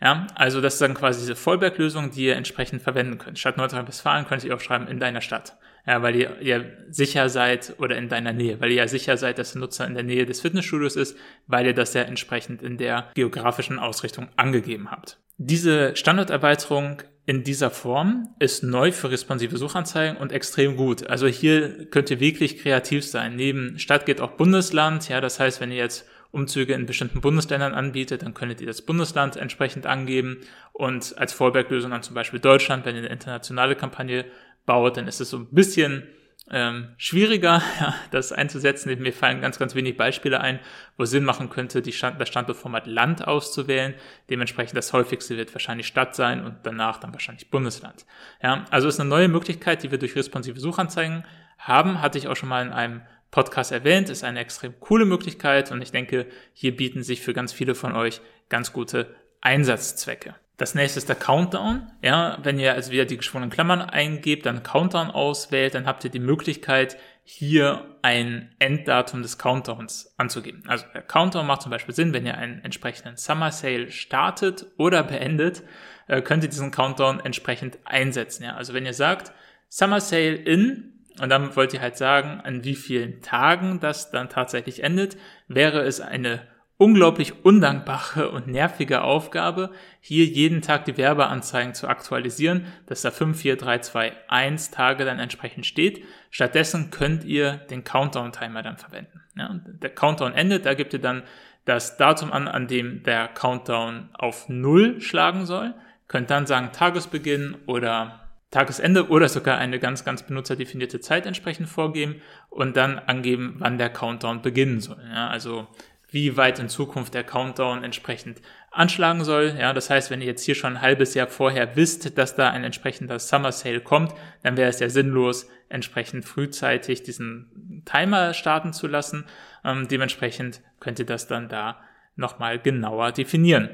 Ja, 0.01 0.29
also 0.37 0.61
das 0.61 0.75
ist 0.75 0.83
dann 0.83 0.95
quasi 0.95 1.21
diese 1.21 1.35
Vollberg-Lösung, 1.35 2.13
die 2.13 2.27
ihr 2.27 2.37
entsprechend 2.37 2.81
verwenden 2.83 3.19
könnt. 3.19 3.39
Statt 3.39 3.57
Nordrhein-Westfalen 3.57 4.27
könnt 4.27 4.45
ihr 4.45 4.55
auch 4.55 4.61
schreiben 4.61 4.87
in 4.87 5.01
deiner 5.01 5.21
Stadt. 5.21 5.57
Ja, 5.89 6.03
weil 6.03 6.17
ihr, 6.17 6.39
ihr 6.43 6.67
sicher 6.91 7.31
seid 7.31 7.77
oder 7.79 7.97
in 7.97 8.11
deiner 8.11 8.35
Nähe, 8.35 8.61
weil 8.61 8.69
ihr 8.73 8.77
ja 8.77 8.89
sicher 8.89 9.17
seid, 9.17 9.39
dass 9.39 9.53
der 9.53 9.61
Nutzer 9.63 9.87
in 9.87 9.95
der 9.95 10.03
Nähe 10.03 10.27
des 10.27 10.43
Fitnessstudios 10.43 10.97
ist, 10.97 11.17
weil 11.47 11.65
ihr 11.65 11.73
das 11.73 11.95
ja 11.95 12.03
entsprechend 12.03 12.61
in 12.61 12.77
der 12.77 13.11
geografischen 13.15 13.79
Ausrichtung 13.79 14.29
angegeben 14.37 14.91
habt. 14.91 15.17
Diese 15.39 15.97
Standorterweiterung 15.97 17.03
in 17.25 17.43
dieser 17.43 17.71
Form 17.71 18.29
ist 18.39 18.63
neu 18.63 18.93
für 18.93 19.11
responsive 19.11 19.57
Suchanzeigen 19.57 20.19
und 20.19 20.31
extrem 20.31 20.77
gut. 20.77 21.07
Also 21.07 21.27
hier 21.27 21.87
könnt 21.87 22.11
ihr 22.11 22.21
wirklich 22.21 22.59
kreativ 22.59 23.07
sein. 23.07 23.35
Neben 23.37 23.79
Stadt 23.79 24.05
geht 24.05 24.21
auch 24.21 24.33
Bundesland. 24.33 25.09
Ja, 25.09 25.23
das 25.23 25.41
heißt, 25.41 25.59
wenn 25.63 25.71
ihr 25.71 25.79
jetzt 25.79 26.07
Umzüge 26.31 26.75
in 26.75 26.85
bestimmten 26.85 27.23
Bundesländern 27.23 27.73
anbietet, 27.73 28.23
dann 28.23 28.35
könntet 28.35 28.61
ihr 28.61 28.67
das 28.67 28.83
Bundesland 28.83 29.37
entsprechend 29.37 29.87
angeben 29.87 30.43
und 30.75 31.17
als 31.17 31.33
Fallback-Lösung 31.33 31.91
dann 31.91 32.03
zum 32.03 32.15
Beispiel 32.15 32.41
Deutschland, 32.41 32.85
wenn 32.85 32.95
ihr 32.95 33.01
eine 33.01 33.11
internationale 33.11 33.75
Kampagne 33.75 34.27
baut, 34.69 34.99
dann 34.99 35.09
ist 35.09 35.21
es 35.21 35.31
so 35.31 35.39
ein 35.39 35.49
bisschen 35.51 36.07
ähm, 36.51 36.89
schwieriger, 36.99 37.63
ja, 37.81 37.95
das 38.11 38.33
einzusetzen. 38.33 38.97
Mir 39.01 39.13
fallen 39.13 39.41
ganz, 39.41 39.59
ganz 39.59 39.75
wenig 39.75 39.97
Beispiele 39.97 40.41
ein, 40.41 40.61
wo 40.97 41.05
Sinn 41.05 41.25
machen 41.25 41.51
könnte, 41.51 41.83
die 41.83 41.93
Stand, 41.93 42.21
das 42.21 42.29
Standortformat 42.29 42.87
Land 42.87 43.27
auszuwählen. 43.27 43.95
Dementsprechend 44.31 44.77
das 44.77 44.93
häufigste 44.93 45.37
wird 45.37 45.55
wahrscheinlich 45.55 45.87
Stadt 45.87 46.15
sein 46.15 46.45
und 46.45 46.59
danach 46.65 46.99
dann 46.99 47.13
wahrscheinlich 47.13 47.51
Bundesland. 47.51 48.07
Ja, 48.43 48.67
also 48.71 48.89
ist 48.89 49.01
eine 49.01 49.09
neue 49.09 49.29
Möglichkeit, 49.29 49.83
die 49.83 49.91
wir 49.91 49.99
durch 49.99 50.15
responsive 50.15 50.61
Suchanzeigen 50.61 51.25
haben, 51.59 52.01
hatte 52.01 52.19
ich 52.19 52.29
auch 52.29 52.37
schon 52.37 52.49
mal 52.49 52.65
in 52.65 52.73
einem 52.73 53.03
Podcast 53.31 53.73
erwähnt, 53.73 54.09
ist 54.09 54.25
eine 54.25 54.41
extrem 54.41 54.79
coole 54.81 55.05
Möglichkeit 55.05 55.71
und 55.71 55.83
ich 55.83 55.91
denke, 55.91 56.27
hier 56.55 56.75
bieten 56.75 57.03
sich 57.03 57.21
für 57.21 57.35
ganz 57.35 57.53
viele 57.53 57.75
von 57.75 57.95
euch 57.95 58.21
ganz 58.49 58.73
gute 58.73 59.15
Einsatzzwecke. 59.41 60.35
Das 60.59 60.75
nächste 60.75 60.99
ist 60.99 61.09
der 61.09 61.17
Countdown. 61.17 61.87
Ja, 62.03 62.37
wenn 62.43 62.59
ihr 62.59 62.75
also 62.75 62.91
wieder 62.91 63.05
die 63.05 63.17
geschwungenen 63.17 63.51
Klammern 63.51 63.81
eingebt, 63.81 64.45
dann 64.45 64.65
Countdown 64.65 65.11
auswählt, 65.11 65.75
dann 65.75 65.87
habt 65.87 66.05
ihr 66.05 66.11
die 66.11 66.19
Möglichkeit, 66.19 66.99
hier 67.23 67.97
ein 68.03 68.55
Enddatum 68.59 69.23
des 69.23 69.39
Countdowns 69.39 70.15
anzugeben. 70.17 70.65
Also 70.67 70.85
der 70.93 71.03
Countdown 71.03 71.47
macht 71.47 71.63
zum 71.63 71.71
Beispiel 71.71 71.95
Sinn, 71.95 72.13
wenn 72.13 72.27
ihr 72.27 72.37
einen 72.37 72.65
entsprechenden 72.65 73.17
Summer 73.17 73.53
Sale 73.53 73.91
startet 73.93 74.67
oder 74.79 75.05
beendet, 75.05 75.63
äh, 76.09 76.23
könnt 76.23 76.43
ihr 76.43 76.51
diesen 76.51 76.73
Countdown 76.73 77.21
entsprechend 77.21 77.79
einsetzen. 77.85 78.43
Ja, 78.43 78.57
also 78.57 78.75
wenn 78.75 78.85
ihr 78.85 78.95
sagt, 78.95 79.33
Summer 79.69 80.01
Sale 80.01 80.35
in 80.35 81.05
und 81.21 81.29
dann 81.29 81.55
wollt 81.55 81.73
ihr 81.73 81.81
halt 81.81 81.97
sagen, 81.97 82.41
an 82.43 82.65
wie 82.65 82.75
vielen 82.75 83.23
Tagen 83.23 83.79
das 83.79 84.11
dann 84.11 84.29
tatsächlich 84.29 84.83
endet, 84.83 85.17
wäre 85.47 85.83
es 85.83 86.01
eine 86.01 86.49
unglaublich 86.79 87.45
undankbare 87.45 88.31
und 88.31 88.47
nervige 88.47 89.03
Aufgabe, 89.03 89.71
hier 90.01 90.25
jeden 90.25 90.63
Tag 90.63 90.85
die 90.85 90.97
Werbeanzeigen 90.97 91.75
zu 91.75 91.89
aktualisieren, 91.89 92.67
dass 92.87 93.03
da 93.03 93.11
5, 93.11 93.39
4, 93.39 93.57
3, 93.57 93.79
2, 93.81 94.13
1 94.29 94.71
Tage 94.71 95.05
dann 95.05 95.19
entsprechend 95.19 95.67
steht. 95.67 96.05
Stattdessen 96.31 96.91
könnt 96.91 97.25
ihr 97.25 97.55
den 97.71 97.83
Countdown-Timer 97.83 98.63
dann 98.63 98.79
verwenden. 98.79 99.21
Ja, 99.37 99.61
der 99.65 99.91
Countdown 99.91 100.33
endet, 100.33 100.67
da 100.67 100.75
gibt 100.75 100.93
ihr 100.93 101.01
dann 101.01 101.25
das 101.65 101.97
Datum 101.97 102.33
an, 102.33 102.49
an 102.49 102.69
dem 102.69 103.03
der 103.03 103.29
Countdown 103.29 104.09
auf 104.15 104.49
Null 104.49 105.01
schlagen 105.01 105.47
soll. 105.47 105.75
Könnt 106.07 106.31
dann 106.31 106.47
sagen 106.47 106.71
Tagesbeginn 106.73 107.57
oder 107.67 108.29
Tagesende 108.51 109.09
oder 109.09 109.29
sogar 109.29 109.59
eine 109.59 109.79
ganz, 109.79 110.05
ganz 110.05 110.23
benutzerdefinierte 110.23 111.01
Zeit 111.01 111.27
entsprechend 111.27 111.69
vorgeben 111.69 112.23
und 112.49 112.79
dann 112.79 112.99
angeben, 112.99 113.57
wann 113.59 113.77
der 113.77 113.91
Countdown 113.91 114.41
beginnen 114.41 114.81
soll. 114.81 115.03
Ja, 115.13 115.29
also 115.29 115.67
wie 116.11 116.37
weit 116.37 116.59
in 116.59 116.69
Zukunft 116.69 117.15
der 117.15 117.25
Countdown 117.25 117.85
entsprechend 117.85 118.41
anschlagen 118.71 119.25
soll. 119.25 119.55
Ja, 119.59 119.73
das 119.73 119.91
heißt, 119.91 120.11
wenn 120.11 120.21
ihr 120.21 120.27
jetzt 120.27 120.45
hier 120.45 120.55
schon 120.55 120.77
ein 120.77 120.83
halbes 120.83 121.15
Jahr 121.15 121.27
vorher 121.27 121.77
wisst, 121.77 122.17
dass 122.17 122.35
da 122.35 122.51
ein 122.51 122.65
entsprechender 122.65 123.19
Summer 123.19 123.53
Sale 123.53 123.81
kommt, 123.81 124.15
dann 124.43 124.57
wäre 124.57 124.71
es 124.71 124.81
ja 124.81 124.89
sinnlos, 124.89 125.49
entsprechend 125.69 126.25
frühzeitig 126.25 127.03
diesen 127.03 127.83
Timer 127.85 128.33
starten 128.35 128.73
zu 128.73 128.87
lassen. 128.87 129.27
Ähm, 129.65 129.89
dementsprechend 129.89 130.63
könnt 130.81 130.99
ihr 130.99 131.07
das 131.07 131.27
dann 131.27 131.49
da 131.49 131.81
nochmal 132.17 132.59
genauer 132.59 133.13
definieren. 133.13 133.69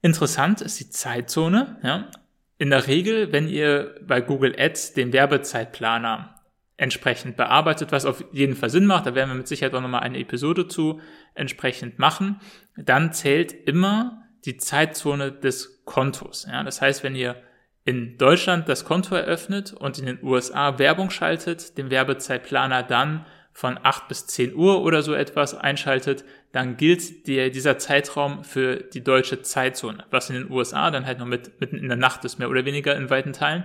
Interessant 0.00 0.60
ist 0.60 0.80
die 0.80 0.90
Zeitzone. 0.90 1.78
Ja 1.82 2.10
in 2.58 2.70
der 2.70 2.86
Regel, 2.86 3.32
wenn 3.32 3.48
ihr 3.48 3.94
bei 4.06 4.20
Google 4.20 4.54
Ads 4.58 4.94
den 4.94 5.12
Werbezeitplaner 5.12 6.35
entsprechend 6.76 7.36
bearbeitet, 7.36 7.92
was 7.92 8.04
auf 8.04 8.24
jeden 8.32 8.54
Fall 8.54 8.70
Sinn 8.70 8.86
macht, 8.86 9.06
da 9.06 9.14
werden 9.14 9.30
wir 9.30 9.36
mit 9.36 9.48
Sicherheit 9.48 9.74
auch 9.74 9.80
nochmal 9.80 10.02
eine 10.02 10.18
Episode 10.18 10.68
zu 10.68 11.00
entsprechend 11.34 11.98
machen, 11.98 12.40
dann 12.76 13.12
zählt 13.12 13.52
immer 13.52 14.22
die 14.44 14.58
Zeitzone 14.58 15.32
des 15.32 15.84
Kontos. 15.84 16.46
Ja, 16.50 16.62
das 16.62 16.80
heißt, 16.80 17.02
wenn 17.02 17.16
ihr 17.16 17.36
in 17.84 18.18
Deutschland 18.18 18.68
das 18.68 18.84
Konto 18.84 19.14
eröffnet 19.14 19.72
und 19.72 19.98
in 19.98 20.06
den 20.06 20.18
USA 20.22 20.78
Werbung 20.78 21.10
schaltet, 21.10 21.78
den 21.78 21.90
Werbezeitplaner 21.90 22.82
dann 22.82 23.24
von 23.52 23.78
8 23.82 24.08
bis 24.08 24.26
10 24.26 24.54
Uhr 24.54 24.82
oder 24.82 25.02
so 25.02 25.14
etwas 25.14 25.54
einschaltet, 25.54 26.24
dann 26.52 26.76
gilt 26.76 27.26
der, 27.26 27.48
dieser 27.48 27.78
Zeitraum 27.78 28.44
für 28.44 28.76
die 28.76 29.02
deutsche 29.02 29.40
Zeitzone, 29.40 30.04
was 30.10 30.28
in 30.28 30.36
den 30.36 30.50
USA 30.50 30.90
dann 30.90 31.06
halt 31.06 31.20
noch 31.20 31.26
mit, 31.26 31.58
mitten 31.60 31.76
in 31.76 31.88
der 31.88 31.96
Nacht 31.96 32.24
ist, 32.24 32.38
mehr 32.38 32.50
oder 32.50 32.66
weniger 32.66 32.94
in 32.94 33.08
weiten 33.08 33.32
Teilen. 33.32 33.64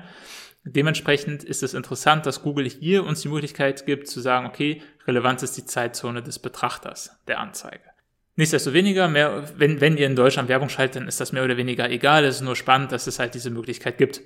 Dementsprechend 0.64 1.44
ist 1.44 1.64
es 1.64 1.74
interessant, 1.74 2.26
dass 2.26 2.44
Google 2.44 2.70
hier 2.70 3.04
uns 3.04 3.22
die 3.22 3.30
Möglichkeit 3.30 3.86
gibt 3.86 4.08
zu 4.08 4.22
sagen, 4.22 4.46
okay, 4.46 4.82
relevant 5.08 5.42
ist 5.42 5.58
die 5.58 5.66
Zeitzone 5.66 6.22
des 6.22 6.38
Betrachters 6.38 7.18
der 7.28 7.40
Anzeige. 7.40 7.82
Nichtsdestoweniger, 8.36 9.08
mehr, 9.08 9.44
wenn, 9.58 9.82
wenn 9.82 9.98
ihr 9.98 10.06
in 10.06 10.16
Deutschland 10.16 10.50
Werbung 10.50 10.70
schaltet, 10.70 10.98
dann 10.98 11.08
ist 11.08 11.20
das 11.20 11.32
mehr 11.32 11.44
oder 11.44 11.58
weniger 11.58 11.90
egal. 11.90 12.24
Es 12.24 12.36
ist 12.36 12.42
nur 12.42 12.56
spannend, 12.56 12.92
dass 12.92 13.08
es 13.08 13.20
halt 13.20 13.34
diese 13.34 13.50
Möglichkeit 13.50 13.98
gibt. 13.98 14.22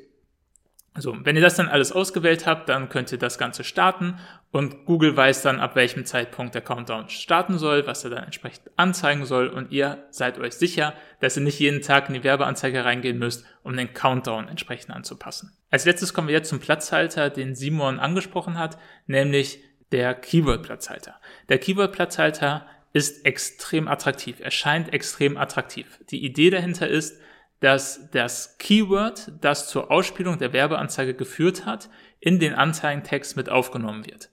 So, 0.97 1.15
wenn 1.23 1.35
ihr 1.35 1.41
das 1.41 1.55
dann 1.55 1.67
alles 1.67 1.91
ausgewählt 1.91 2.45
habt, 2.45 2.69
dann 2.69 2.87
könnt 2.87 3.11
ihr 3.11 3.17
das 3.17 3.37
Ganze 3.37 3.65
starten 3.65 4.17
und 4.51 4.85
Google 4.85 5.17
weiß 5.17 5.41
dann, 5.41 5.59
ab 5.59 5.75
welchem 5.75 6.05
Zeitpunkt 6.05 6.55
der 6.55 6.61
Countdown 6.61 7.09
starten 7.09 7.57
soll, 7.57 7.85
was 7.85 8.05
er 8.05 8.11
dann 8.11 8.23
entsprechend 8.23 8.71
anzeigen 8.77 9.25
soll 9.25 9.49
und 9.49 9.73
ihr 9.73 10.05
seid 10.09 10.39
euch 10.39 10.53
sicher, 10.53 10.93
dass 11.19 11.35
ihr 11.35 11.43
nicht 11.43 11.59
jeden 11.59 11.81
Tag 11.81 12.07
in 12.07 12.13
die 12.13 12.23
Werbeanzeige 12.23 12.85
reingehen 12.85 13.17
müsst, 13.17 13.45
um 13.63 13.75
den 13.75 13.93
Countdown 13.93 14.47
entsprechend 14.47 14.95
anzupassen. 14.95 15.51
Als 15.69 15.83
letztes 15.83 16.13
kommen 16.13 16.29
wir 16.29 16.35
jetzt 16.35 16.49
zum 16.49 16.61
Platzhalter, 16.61 17.29
den 17.29 17.55
Simon 17.55 17.99
angesprochen 17.99 18.57
hat, 18.57 18.77
nämlich 19.05 19.59
der 19.91 20.13
Keyword-Platzhalter. 20.13 21.15
Der 21.49 21.57
Keyword-Platzhalter 21.57 22.65
ist 22.93 23.25
extrem 23.25 23.89
attraktiv, 23.89 24.39
erscheint 24.39 24.93
extrem 24.93 25.35
attraktiv. 25.35 25.99
Die 26.09 26.23
Idee 26.23 26.49
dahinter 26.49 26.87
ist, 26.87 27.19
dass 27.59 28.09
das 28.11 28.57
Keyword, 28.57 29.31
das 29.41 29.69
zur 29.69 29.91
Ausspielung 29.91 30.37
der 30.37 30.53
Werbeanzeige 30.53 31.13
geführt 31.13 31.65
hat, 31.65 31.89
in 32.19 32.39
den 32.39 32.53
Anzeigentext 32.53 33.37
mit 33.37 33.49
aufgenommen 33.49 34.05
wird. 34.05 34.29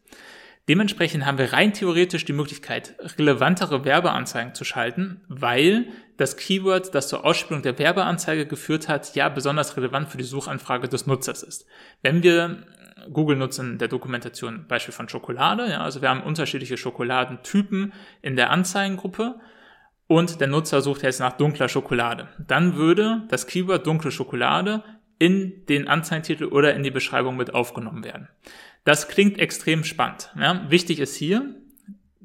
Dementsprechend 0.69 1.27
haben 1.27 1.39
wir 1.39 1.53
rein 1.53 1.73
theoretisch 1.73 2.25
die 2.25 2.33
Möglichkeit, 2.33 2.95
relevantere 3.19 3.85
Werbeanzeigen 3.85 4.55
zu 4.55 4.65
schalten, 4.65 5.21
weil 5.29 5.89
das 6.17 6.37
Keyword, 6.37 6.95
das 6.95 7.09
zur 7.09 7.25
Ausspielung 7.25 7.63
der 7.63 7.79
Werbeanzeige 7.79 8.47
geführt 8.47 8.89
hat, 8.89 9.17
ja 9.17 9.29
besonders 9.29 9.77
relevant 9.77 10.09
für 10.09 10.19
die 10.19 10.25
Suchanfrage 10.25 10.89
des 10.89 11.07
Nutzers 11.07 11.43
ist. 11.43 11.67
Wenn 12.03 12.23
wir 12.23 12.65
Google 13.13 13.37
nutzen 13.37 13.79
der 13.79 13.89
Dokumentation 13.89 14.67
Beispiel 14.69 14.95
von 14.95 15.09
Schokolade. 15.09 15.69
Ja, 15.71 15.83
also 15.83 16.03
wir 16.03 16.09
haben 16.09 16.23
unterschiedliche 16.23 16.77
Schokoladentypen 16.77 17.93
in 18.21 18.37
der 18.37 18.51
Anzeigengruppe 18.51 19.41
und 20.13 20.43
der 20.43 20.49
Nutzer 20.49 20.83
sucht 20.83 21.03
jetzt 21.03 21.21
nach 21.21 21.33
dunkler 21.39 21.71
Schokolade. 21.71 22.29
Dann 22.39 22.77
würde 22.77 23.23
das 23.29 23.47
Keyword 23.47 23.87
dunkle 23.87 24.11
Schokolade 24.11 24.85
in 25.19 25.65
den 25.67 25.89
Anzeigentitel 25.89 26.45
oder 26.45 26.75
in 26.75 26.83
die 26.83 26.91
Beschreibung 26.91 27.37
mit 27.37 27.55
aufgenommen 27.55 28.05
werden. 28.05 28.29
Das 28.85 29.09
klingt 29.09 29.39
extrem 29.39 29.85
spannend. 29.85 30.31
Ja. 30.39 30.67
Wichtig 30.69 31.01
ist 31.01 31.17
hier 31.17 31.55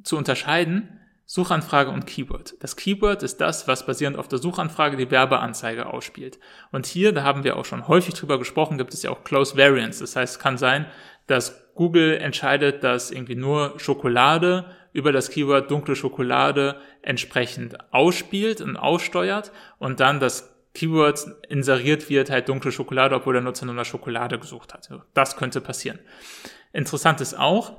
zu 0.03 0.17
unterscheiden, 0.17 0.99
Suchanfrage 1.25 1.91
und 1.91 2.05
Keyword. 2.07 2.55
Das 2.59 2.75
Keyword 2.75 3.23
ist 3.23 3.39
das, 3.39 3.69
was 3.69 3.85
basierend 3.85 4.17
auf 4.17 4.27
der 4.27 4.39
Suchanfrage 4.39 4.97
die 4.97 5.11
Werbeanzeige 5.11 5.85
ausspielt. 5.85 6.39
Und 6.71 6.85
hier, 6.85 7.13
da 7.13 7.23
haben 7.23 7.45
wir 7.45 7.55
auch 7.55 7.65
schon 7.65 7.87
häufig 7.87 8.15
drüber 8.15 8.37
gesprochen, 8.37 8.77
gibt 8.77 8.93
es 8.93 9.03
ja 9.03 9.11
auch 9.11 9.23
Close 9.23 9.55
Variants. 9.55 9.99
Das 9.99 10.15
heißt, 10.15 10.35
es 10.35 10.39
kann 10.39 10.57
sein, 10.57 10.87
dass 11.25 11.73
Google 11.75 12.17
entscheidet, 12.17 12.83
dass 12.83 13.11
irgendwie 13.11 13.35
nur 13.35 13.79
Schokolade 13.79 14.65
über 14.97 15.11
das 15.11 15.29
Keyword 15.29 15.69
dunkle 15.69 15.95
Schokolade 15.95 16.81
entsprechend 17.03 17.77
ausspielt 17.93 18.61
und 18.61 18.77
aussteuert 18.77 19.51
und 19.77 19.99
dann 19.99 20.19
das 20.19 20.55
Keyword 20.73 21.27
inseriert 21.49 22.09
wird, 22.09 22.31
halt 22.31 22.49
dunkle 22.49 22.71
Schokolade, 22.71 23.13
obwohl 23.13 23.33
der 23.33 23.43
Nutzer 23.43 23.67
nur 23.67 23.75
nach 23.75 23.85
Schokolade 23.85 24.39
gesucht 24.39 24.73
hat. 24.73 24.89
Das 25.13 25.37
könnte 25.37 25.61
passieren. 25.61 25.99
Interessant 26.73 27.21
ist 27.21 27.37
auch, 27.37 27.77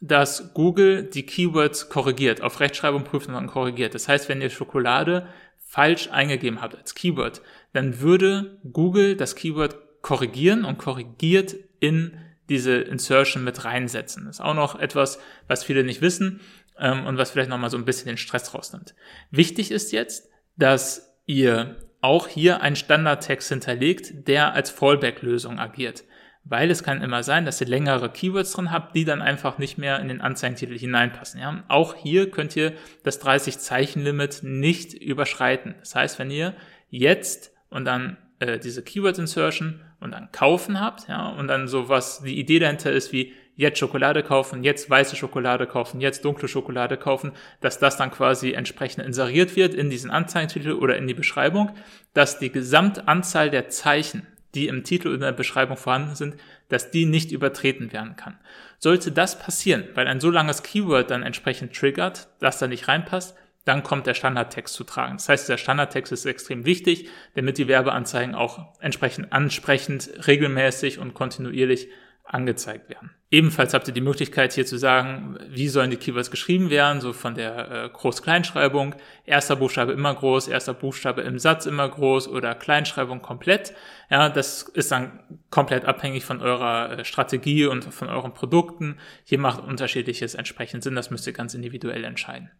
dass 0.00 0.54
Google 0.54 1.04
die 1.04 1.24
Keywords 1.24 1.88
korrigiert, 1.88 2.42
auf 2.42 2.58
Rechtschreibung 2.58 3.04
prüft 3.04 3.28
und 3.28 3.34
dann 3.34 3.46
korrigiert. 3.46 3.94
Das 3.94 4.08
heißt, 4.08 4.28
wenn 4.28 4.42
ihr 4.42 4.50
Schokolade 4.50 5.28
falsch 5.56 6.08
eingegeben 6.10 6.60
habt 6.60 6.74
als 6.74 6.96
Keyword, 6.96 7.42
dann 7.74 8.00
würde 8.00 8.58
Google 8.72 9.14
das 9.14 9.36
Keyword 9.36 10.02
korrigieren 10.02 10.64
und 10.64 10.78
korrigiert 10.78 11.54
in 11.78 12.18
diese 12.48 12.76
Insertion 12.76 13.44
mit 13.44 13.64
reinsetzen. 13.64 14.26
Das 14.26 14.36
ist 14.36 14.44
auch 14.44 14.54
noch 14.54 14.78
etwas, 14.78 15.18
was 15.48 15.64
viele 15.64 15.84
nicht 15.84 16.00
wissen 16.00 16.40
ähm, 16.78 17.06
und 17.06 17.18
was 17.18 17.30
vielleicht 17.30 17.50
nochmal 17.50 17.70
so 17.70 17.76
ein 17.76 17.84
bisschen 17.84 18.08
den 18.08 18.16
Stress 18.16 18.54
rausnimmt. 18.54 18.94
Wichtig 19.30 19.70
ist 19.70 19.92
jetzt, 19.92 20.28
dass 20.56 21.16
ihr 21.26 21.76
auch 22.00 22.28
hier 22.28 22.60
einen 22.60 22.76
Standardtext 22.76 23.48
hinterlegt, 23.48 24.28
der 24.28 24.52
als 24.52 24.70
Fallback-Lösung 24.70 25.58
agiert 25.58 26.04
weil 26.48 26.70
es 26.70 26.84
kann 26.84 27.02
immer 27.02 27.22
sein, 27.22 27.44
dass 27.44 27.60
ihr 27.60 27.66
längere 27.66 28.08
Keywords 28.08 28.52
drin 28.52 28.70
habt, 28.70 28.94
die 28.94 29.04
dann 29.04 29.20
einfach 29.20 29.58
nicht 29.58 29.78
mehr 29.78 29.98
in 29.98 30.08
den 30.08 30.20
Anzeigentitel 30.20 30.78
hineinpassen. 30.78 31.40
Ja? 31.40 31.64
Auch 31.66 31.96
hier 31.96 32.30
könnt 32.30 32.54
ihr 32.54 32.72
das 33.02 33.20
30-Zeichen-Limit 33.20 34.40
nicht 34.42 34.94
überschreiten. 34.94 35.74
Das 35.80 35.96
heißt, 35.96 36.18
wenn 36.20 36.30
ihr 36.30 36.54
jetzt 36.88 37.52
und 37.68 37.84
dann 37.84 38.16
äh, 38.38 38.60
diese 38.60 38.84
Keyword-Insertion 38.84 39.80
und 40.00 40.12
dann 40.12 40.30
kaufen 40.32 40.80
habt, 40.80 41.08
ja, 41.08 41.28
und 41.28 41.48
dann 41.48 41.68
sowas, 41.68 42.22
die 42.24 42.38
Idee 42.38 42.58
dahinter 42.58 42.92
ist 42.92 43.12
wie 43.12 43.32
jetzt 43.56 43.78
Schokolade 43.78 44.22
kaufen, 44.22 44.62
jetzt 44.62 44.90
weiße 44.90 45.16
Schokolade 45.16 45.66
kaufen, 45.66 46.00
jetzt 46.00 46.24
dunkle 46.24 46.48
Schokolade 46.48 46.96
kaufen, 46.96 47.32
dass 47.60 47.78
das 47.78 47.96
dann 47.96 48.10
quasi 48.10 48.52
entsprechend 48.52 49.04
inseriert 49.04 49.56
wird 49.56 49.74
in 49.74 49.88
diesen 49.88 50.10
Anzeigentitel 50.10 50.72
oder 50.72 50.96
in 50.96 51.06
die 51.06 51.14
Beschreibung, 51.14 51.70
dass 52.12 52.38
die 52.38 52.52
Gesamtanzahl 52.52 53.50
der 53.50 53.68
Zeichen 53.70 54.26
die 54.56 54.66
im 54.68 54.82
Titel 54.82 55.08
oder 55.08 55.16
in 55.16 55.20
der 55.20 55.32
Beschreibung 55.32 55.76
vorhanden 55.76 56.16
sind, 56.16 56.36
dass 56.68 56.90
die 56.90 57.04
nicht 57.04 57.30
übertreten 57.30 57.92
werden 57.92 58.16
kann. 58.16 58.38
Sollte 58.78 59.12
das 59.12 59.38
passieren, 59.38 59.84
weil 59.94 60.08
ein 60.08 60.18
so 60.18 60.30
langes 60.30 60.62
Keyword 60.62 61.10
dann 61.10 61.22
entsprechend 61.22 61.76
triggert, 61.76 62.28
dass 62.40 62.58
da 62.58 62.66
nicht 62.66 62.88
reinpasst, 62.88 63.36
dann 63.66 63.82
kommt 63.82 64.06
der 64.06 64.14
Standardtext 64.14 64.72
zu 64.72 64.84
tragen. 64.84 65.16
Das 65.16 65.28
heißt, 65.28 65.48
der 65.48 65.58
Standardtext 65.58 66.12
ist 66.12 66.24
extrem 66.24 66.64
wichtig, 66.64 67.08
damit 67.34 67.58
die 67.58 67.68
Werbeanzeigen 67.68 68.34
auch 68.34 68.80
entsprechend 68.80 69.32
ansprechend, 69.32 70.08
regelmäßig 70.26 70.98
und 70.98 71.14
kontinuierlich 71.14 71.88
angezeigt 72.22 72.88
werden. 72.88 73.10
Ebenfalls 73.30 73.74
habt 73.74 73.88
ihr 73.88 73.94
die 73.94 74.00
Möglichkeit 74.00 74.52
hier 74.52 74.66
zu 74.66 74.78
sagen, 74.78 75.36
wie 75.48 75.68
sollen 75.68 75.90
die 75.90 75.96
Keywords 75.96 76.30
geschrieben 76.30 76.70
werden, 76.70 77.00
so 77.00 77.12
von 77.12 77.34
der 77.34 77.70
äh, 77.70 77.88
Groß-Kleinschreibung, 77.88 78.94
erster 79.24 79.56
Buchstabe 79.56 79.92
immer 79.92 80.14
groß, 80.14 80.46
erster 80.46 80.74
Buchstabe 80.74 81.22
im 81.22 81.38
Satz 81.38 81.66
immer 81.66 81.88
groß 81.88 82.28
oder 82.28 82.54
Kleinschreibung 82.54 83.22
komplett. 83.22 83.74
Ja, 84.10 84.28
das 84.28 84.62
ist 84.62 84.92
dann 84.92 85.20
komplett 85.50 85.84
abhängig 85.86 86.24
von 86.24 86.40
eurer 86.40 86.98
äh, 86.98 87.04
Strategie 87.04 87.66
und 87.66 87.84
von 87.92 88.08
euren 88.08 88.32
Produkten. 88.32 88.98
Hier 89.24 89.40
macht 89.40 89.62
unterschiedliches 89.62 90.36
entsprechend 90.36 90.84
Sinn, 90.84 90.94
das 90.94 91.10
müsst 91.10 91.26
ihr 91.26 91.32
ganz 91.32 91.54
individuell 91.54 92.04
entscheiden. 92.04 92.50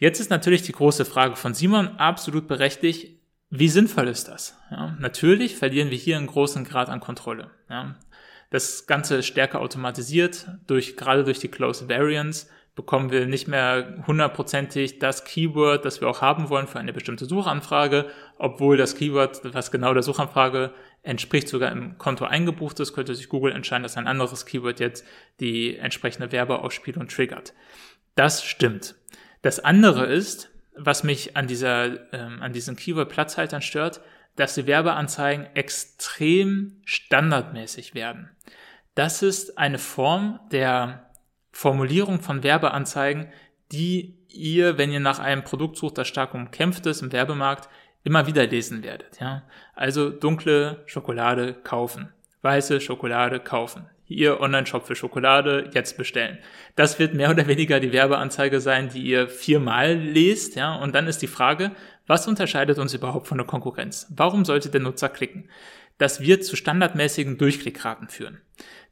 Jetzt 0.00 0.18
ist 0.18 0.30
natürlich 0.30 0.62
die 0.62 0.72
große 0.72 1.04
Frage 1.04 1.36
von 1.36 1.52
Simon 1.52 1.88
absolut 1.98 2.48
berechtigt, 2.48 3.20
wie 3.50 3.68
sinnvoll 3.68 4.08
ist 4.08 4.28
das? 4.28 4.56
Ja, 4.70 4.96
natürlich 4.98 5.56
verlieren 5.56 5.90
wir 5.90 5.98
hier 5.98 6.16
einen 6.16 6.26
großen 6.26 6.64
Grad 6.64 6.88
an 6.88 7.00
Kontrolle. 7.00 7.50
Ja, 7.68 7.96
das 8.48 8.86
Ganze 8.86 9.22
stärker 9.22 9.60
automatisiert, 9.60 10.48
durch, 10.66 10.96
gerade 10.96 11.22
durch 11.22 11.38
die 11.38 11.48
Close 11.48 11.88
Variants 11.88 12.48
bekommen 12.74 13.10
wir 13.10 13.26
nicht 13.26 13.46
mehr 13.46 14.02
hundertprozentig 14.06 15.00
das 15.00 15.24
Keyword, 15.26 15.84
das 15.84 16.00
wir 16.00 16.08
auch 16.08 16.22
haben 16.22 16.48
wollen 16.48 16.66
für 16.66 16.78
eine 16.78 16.94
bestimmte 16.94 17.26
Suchanfrage, 17.26 18.06
obwohl 18.38 18.78
das 18.78 18.94
Keyword, 18.94 19.52
was 19.52 19.70
genau 19.70 19.92
der 19.92 20.02
Suchanfrage 20.02 20.72
entspricht, 21.02 21.48
sogar 21.48 21.72
im 21.72 21.98
Konto 21.98 22.24
eingebucht 22.24 22.80
ist, 22.80 22.94
könnte 22.94 23.14
sich 23.14 23.28
Google 23.28 23.52
entscheiden, 23.52 23.82
dass 23.82 23.98
ein 23.98 24.06
anderes 24.06 24.46
Keyword 24.46 24.80
jetzt 24.80 25.04
die 25.40 25.76
entsprechende 25.76 26.32
Werbeausspielung 26.32 27.08
triggert. 27.08 27.52
Das 28.14 28.42
stimmt. 28.42 28.94
Das 29.42 29.60
andere 29.60 30.06
ist, 30.06 30.50
was 30.76 31.04
mich 31.04 31.36
an 31.36 31.46
dieser, 31.46 32.12
ähm, 32.12 32.42
an 32.42 32.52
diesen 32.52 32.76
Keyword-Platzhaltern 32.76 33.62
stört, 33.62 34.00
dass 34.36 34.54
die 34.54 34.66
Werbeanzeigen 34.66 35.46
extrem 35.54 36.80
standardmäßig 36.84 37.94
werden. 37.94 38.30
Das 38.94 39.22
ist 39.22 39.58
eine 39.58 39.78
Form 39.78 40.40
der 40.52 41.10
Formulierung 41.52 42.20
von 42.20 42.42
Werbeanzeigen, 42.42 43.32
die 43.72 44.18
ihr, 44.28 44.78
wenn 44.78 44.92
ihr 44.92 45.00
nach 45.00 45.18
einem 45.18 45.44
Produkt 45.44 45.76
sucht, 45.76 45.98
das 45.98 46.08
stark 46.08 46.34
umkämpft 46.34 46.86
ist 46.86 47.02
im 47.02 47.12
Werbemarkt, 47.12 47.68
immer 48.02 48.26
wieder 48.26 48.46
lesen 48.46 48.82
werdet. 48.82 49.20
Ja? 49.20 49.42
Also 49.74 50.10
dunkle 50.10 50.82
Schokolade 50.86 51.54
kaufen, 51.54 52.12
weiße 52.42 52.80
Schokolade 52.80 53.40
kaufen, 53.40 53.86
hier 54.16 54.40
Online-Shop 54.40 54.86
für 54.86 54.94
Schokolade 54.94 55.70
jetzt 55.72 55.96
bestellen. 55.96 56.38
Das 56.76 56.98
wird 56.98 57.14
mehr 57.14 57.30
oder 57.30 57.46
weniger 57.46 57.80
die 57.80 57.92
Werbeanzeige 57.92 58.60
sein, 58.60 58.88
die 58.88 59.02
ihr 59.02 59.28
viermal 59.28 59.94
lest, 59.94 60.56
ja, 60.56 60.74
und 60.74 60.94
dann 60.94 61.06
ist 61.06 61.22
die 61.22 61.26
Frage, 61.26 61.72
was 62.06 62.26
unterscheidet 62.26 62.78
uns 62.78 62.92
überhaupt 62.92 63.28
von 63.28 63.38
der 63.38 63.46
Konkurrenz? 63.46 64.06
Warum 64.10 64.44
sollte 64.44 64.68
der 64.68 64.80
Nutzer 64.80 65.08
klicken? 65.08 65.48
Das 65.98 66.20
wird 66.20 66.44
zu 66.44 66.56
standardmäßigen 66.56 67.38
Durchklickraten 67.38 68.08
führen. 68.08 68.40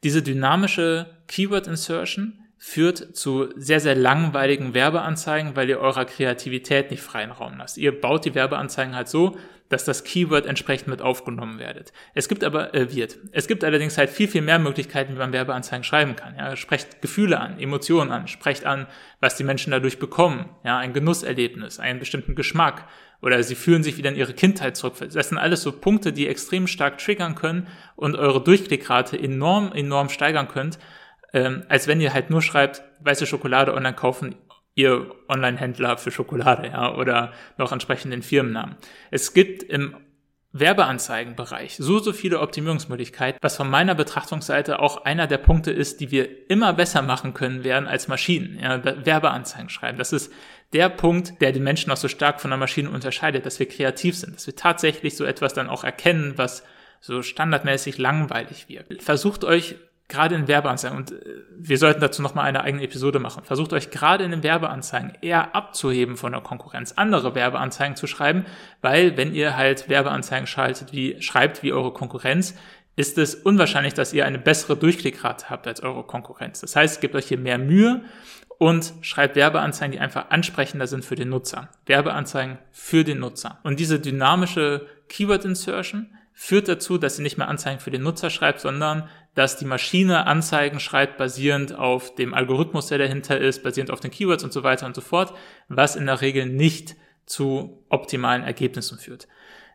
Diese 0.04 0.22
dynamische 0.22 1.06
Keyword 1.26 1.66
Insertion 1.66 2.44
führt 2.58 3.16
zu 3.16 3.48
sehr, 3.56 3.80
sehr 3.80 3.94
langweiligen 3.94 4.74
Werbeanzeigen, 4.74 5.56
weil 5.56 5.68
ihr 5.68 5.78
eurer 5.78 6.04
Kreativität 6.04 6.90
nicht 6.90 7.02
freien 7.02 7.30
Raum 7.30 7.54
lasst. 7.58 7.78
Ihr 7.78 7.98
baut 7.98 8.24
die 8.24 8.34
Werbeanzeigen 8.34 8.94
halt 8.94 9.08
so, 9.08 9.38
dass 9.68 9.84
das 9.84 10.04
Keyword 10.04 10.46
entsprechend 10.46 10.88
mit 10.88 11.02
aufgenommen 11.02 11.58
werdet. 11.58 11.92
Es 12.14 12.28
gibt 12.28 12.44
aber, 12.44 12.74
äh, 12.74 12.94
wird. 12.94 13.18
Es 13.32 13.48
gibt 13.48 13.64
allerdings 13.64 13.98
halt 13.98 14.10
viel, 14.10 14.28
viel 14.28 14.42
mehr 14.42 14.58
Möglichkeiten, 14.58 15.14
wie 15.14 15.18
man 15.18 15.32
Werbeanzeigen 15.32 15.84
schreiben 15.84 16.16
kann. 16.16 16.34
Ja, 16.36 16.56
sprecht 16.56 17.02
Gefühle 17.02 17.40
an, 17.40 17.58
Emotionen 17.58 18.10
an, 18.10 18.28
sprecht 18.28 18.64
an, 18.64 18.86
was 19.20 19.36
die 19.36 19.44
Menschen 19.44 19.70
dadurch 19.70 19.98
bekommen. 19.98 20.48
Ja, 20.64 20.78
ein 20.78 20.92
Genusserlebnis, 20.92 21.78
einen 21.78 21.98
bestimmten 21.98 22.34
Geschmack. 22.34 22.86
Oder 23.20 23.42
sie 23.42 23.56
fühlen 23.56 23.82
sich 23.82 23.96
wieder 23.96 24.10
in 24.10 24.16
ihre 24.16 24.32
Kindheit 24.32 24.76
zurück. 24.76 24.94
Das 25.12 25.28
sind 25.28 25.38
alles 25.38 25.62
so 25.62 25.72
Punkte, 25.72 26.12
die 26.12 26.28
extrem 26.28 26.68
stark 26.68 26.98
triggern 26.98 27.34
können 27.34 27.66
und 27.96 28.14
eure 28.14 28.42
Durchklickrate 28.42 29.18
enorm, 29.18 29.72
enorm 29.72 30.08
steigern 30.08 30.46
könnt 30.46 30.78
ähm, 31.32 31.64
als 31.68 31.86
wenn 31.86 32.00
ihr 32.00 32.14
halt 32.14 32.30
nur 32.30 32.42
schreibt, 32.42 32.82
weiße 33.00 33.26
Schokolade 33.26 33.74
online 33.74 33.94
kaufen, 33.94 34.34
ihr 34.78 35.10
Online-Händler 35.28 35.98
für 35.98 36.12
Schokolade, 36.12 36.68
ja, 36.68 36.94
oder 36.94 37.32
noch 37.58 37.72
entsprechenden 37.72 38.22
Firmennamen. 38.22 38.76
Es 39.10 39.34
gibt 39.34 39.64
im 39.64 39.96
Werbeanzeigenbereich 40.52 41.76
so, 41.78 41.98
so 41.98 42.12
viele 42.12 42.40
Optimierungsmöglichkeiten, 42.40 43.38
was 43.42 43.56
von 43.56 43.68
meiner 43.68 43.94
Betrachtungsseite 43.94 44.78
auch 44.78 45.04
einer 45.04 45.26
der 45.26 45.38
Punkte 45.38 45.72
ist, 45.72 46.00
die 46.00 46.10
wir 46.10 46.48
immer 46.48 46.72
besser 46.72 47.02
machen 47.02 47.34
können 47.34 47.64
werden 47.64 47.86
als 47.86 48.08
Maschinen. 48.08 48.58
Ja, 48.58 48.82
Werbeanzeigen 49.04 49.68
schreiben. 49.68 49.98
Das 49.98 50.12
ist 50.12 50.32
der 50.72 50.88
Punkt, 50.88 51.40
der 51.42 51.52
die 51.52 51.60
Menschen 51.60 51.90
auch 51.90 51.96
so 51.96 52.08
stark 52.08 52.40
von 52.40 52.50
der 52.50 52.58
Maschine 52.58 52.88
unterscheidet, 52.88 53.44
dass 53.44 53.58
wir 53.58 53.68
kreativ 53.68 54.16
sind, 54.16 54.36
dass 54.36 54.46
wir 54.46 54.56
tatsächlich 54.56 55.16
so 55.16 55.24
etwas 55.24 55.54
dann 55.54 55.68
auch 55.68 55.84
erkennen, 55.84 56.34
was 56.36 56.64
so 57.00 57.22
standardmäßig 57.22 57.98
langweilig 57.98 58.68
wirkt. 58.68 59.02
Versucht 59.02 59.44
euch 59.44 59.76
gerade 60.08 60.34
in 60.34 60.48
Werbeanzeigen, 60.48 60.96
und 60.96 61.12
äh, 61.12 61.44
wir 61.56 61.78
sollten 61.78 62.00
dazu 62.00 62.22
nochmal 62.22 62.46
eine 62.46 62.62
eigene 62.62 62.82
Episode 62.82 63.18
machen, 63.18 63.44
versucht 63.44 63.72
euch 63.72 63.90
gerade 63.90 64.24
in 64.24 64.30
den 64.30 64.42
Werbeanzeigen 64.42 65.12
eher 65.20 65.54
abzuheben 65.54 66.16
von 66.16 66.32
der 66.32 66.40
Konkurrenz, 66.40 66.92
andere 66.96 67.34
Werbeanzeigen 67.34 67.96
zu 67.96 68.06
schreiben, 68.06 68.46
weil 68.80 69.16
wenn 69.16 69.34
ihr 69.34 69.56
halt 69.56 69.88
Werbeanzeigen 69.88 70.46
schaltet, 70.46 70.92
wie, 70.92 71.20
schreibt 71.20 71.62
wie 71.62 71.72
eure 71.72 71.92
Konkurrenz, 71.92 72.54
ist 72.96 73.16
es 73.16 73.36
unwahrscheinlich, 73.36 73.94
dass 73.94 74.12
ihr 74.12 74.26
eine 74.26 74.40
bessere 74.40 74.76
Durchklickrate 74.76 75.50
habt 75.50 75.68
als 75.68 75.80
eure 75.82 76.02
Konkurrenz. 76.02 76.60
Das 76.60 76.74
heißt, 76.74 77.00
gebt 77.00 77.14
euch 77.14 77.28
hier 77.28 77.38
mehr 77.38 77.58
Mühe 77.58 78.02
und 78.58 78.92
schreibt 79.02 79.36
Werbeanzeigen, 79.36 79.92
die 79.92 80.00
einfach 80.00 80.30
ansprechender 80.30 80.88
sind 80.88 81.04
für 81.04 81.14
den 81.14 81.28
Nutzer. 81.28 81.68
Werbeanzeigen 81.86 82.58
für 82.72 83.04
den 83.04 83.20
Nutzer. 83.20 83.60
Und 83.62 83.78
diese 83.78 84.00
dynamische 84.00 84.88
Keyword 85.08 85.44
Insertion 85.44 86.08
führt 86.34 86.68
dazu, 86.68 86.98
dass 86.98 87.18
ihr 87.18 87.22
nicht 87.22 87.38
mehr 87.38 87.48
Anzeigen 87.48 87.78
für 87.80 87.92
den 87.92 88.02
Nutzer 88.02 88.30
schreibt, 88.30 88.60
sondern 88.60 89.08
dass 89.38 89.56
die 89.56 89.66
Maschine 89.66 90.26
Anzeigen 90.26 90.80
schreibt, 90.80 91.16
basierend 91.16 91.72
auf 91.72 92.12
dem 92.16 92.34
Algorithmus, 92.34 92.88
der 92.88 92.98
dahinter 92.98 93.38
ist, 93.38 93.62
basierend 93.62 93.92
auf 93.92 94.00
den 94.00 94.10
Keywords 94.10 94.42
und 94.42 94.52
so 94.52 94.64
weiter 94.64 94.84
und 94.84 94.96
so 94.96 95.00
fort, 95.00 95.32
was 95.68 95.94
in 95.94 96.06
der 96.06 96.20
Regel 96.20 96.46
nicht 96.46 96.96
zu 97.24 97.84
optimalen 97.88 98.42
Ergebnissen 98.42 98.98
führt. 98.98 99.28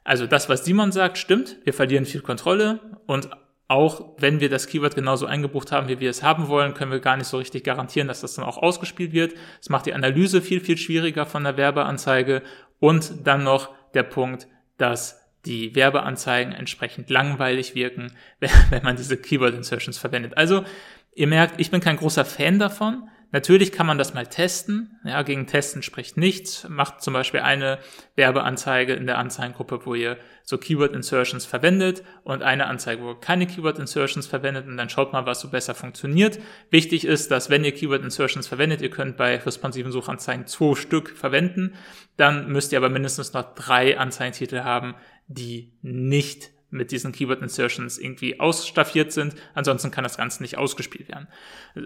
Also 0.03 0.27
das, 0.27 0.49
was 0.49 0.65
Simon 0.65 0.91
sagt, 0.91 1.17
stimmt. 1.17 1.59
Wir 1.63 1.73
verlieren 1.73 2.03
viel 2.03 2.19
Kontrolle 2.19 2.81
und 3.05 3.29
auch 3.69 4.17
wenn 4.17 4.41
wir 4.41 4.49
das 4.49 4.67
Keyword 4.67 4.95
genauso 4.95 5.27
eingebucht 5.27 5.71
haben, 5.71 5.87
wie 5.87 6.01
wir 6.01 6.09
es 6.09 6.23
haben 6.23 6.49
wollen, 6.49 6.73
können 6.73 6.91
wir 6.91 6.99
gar 6.99 7.15
nicht 7.15 7.27
so 7.27 7.37
richtig 7.37 7.63
garantieren, 7.63 8.09
dass 8.09 8.19
das 8.19 8.35
dann 8.35 8.43
auch 8.43 8.57
ausgespielt 8.57 9.13
wird. 9.13 9.33
Es 9.61 9.69
macht 9.69 9.85
die 9.85 9.93
Analyse 9.93 10.41
viel, 10.41 10.59
viel 10.59 10.77
schwieriger 10.77 11.25
von 11.25 11.45
der 11.45 11.55
Werbeanzeige 11.55 12.41
und 12.81 13.25
dann 13.25 13.45
noch 13.45 13.73
der 13.93 14.03
Punkt, 14.03 14.49
dass 14.77 15.22
die 15.45 15.75
Werbeanzeigen 15.75 16.53
entsprechend 16.53 17.09
langweilig 17.09 17.75
wirken, 17.75 18.13
wenn 18.39 18.83
man 18.83 18.95
diese 18.95 19.17
Keyword 19.17 19.55
Insertions 19.55 19.97
verwendet. 19.97 20.37
Also, 20.37 20.63
ihr 21.15 21.27
merkt, 21.27 21.59
ich 21.59 21.71
bin 21.71 21.81
kein 21.81 21.97
großer 21.97 22.25
Fan 22.25 22.59
davon. 22.59 23.09
Natürlich 23.33 23.71
kann 23.71 23.87
man 23.87 23.97
das 23.97 24.13
mal 24.13 24.27
testen. 24.27 24.99
Ja, 25.03 25.23
gegen 25.23 25.47
Testen 25.47 25.81
spricht 25.81 26.17
nichts. 26.17 26.69
Macht 26.69 27.01
zum 27.01 27.15
Beispiel 27.15 27.39
eine 27.39 27.79
Werbeanzeige 28.15 28.93
in 28.93 29.07
der 29.07 29.17
Anzeigengruppe, 29.17 29.87
wo 29.87 29.95
ihr 29.95 30.19
so 30.43 30.59
Keyword 30.59 30.93
Insertions 30.93 31.43
verwendet 31.43 32.03
und 32.23 32.43
eine 32.43 32.67
Anzeige, 32.67 33.01
wo 33.01 33.09
ihr 33.09 33.19
keine 33.19 33.47
Keyword 33.47 33.79
Insertions 33.79 34.27
verwendet 34.27 34.67
und 34.67 34.77
dann 34.77 34.87
schaut 34.87 35.13
mal, 35.13 35.25
was 35.25 35.39
so 35.39 35.49
besser 35.49 35.73
funktioniert. 35.73 36.37
Wichtig 36.69 37.05
ist, 37.05 37.31
dass 37.31 37.49
wenn 37.49 37.63
ihr 37.63 37.71
Keyword 37.71 38.03
Insertions 38.03 38.47
verwendet, 38.47 38.83
ihr 38.83 38.91
könnt 38.91 39.17
bei 39.17 39.37
responsiven 39.37 39.91
Suchanzeigen 39.91 40.45
zwei 40.45 40.75
Stück 40.75 41.09
verwenden, 41.09 41.73
dann 42.17 42.51
müsst 42.51 42.71
ihr 42.71 42.77
aber 42.77 42.89
mindestens 42.89 43.33
noch 43.33 43.55
drei 43.55 43.97
Anzeigentitel 43.97 44.59
haben, 44.59 44.93
die 45.27 45.73
nicht 45.81 46.51
mit 46.73 46.91
diesen 46.91 47.11
Keyword 47.11 47.41
Insertions 47.41 47.97
irgendwie 47.97 48.39
ausstaffiert 48.39 49.11
sind. 49.11 49.35
Ansonsten 49.53 49.91
kann 49.91 50.03
das 50.03 50.17
Ganze 50.17 50.41
nicht 50.41 50.57
ausgespielt 50.57 51.07
werden. 51.07 51.27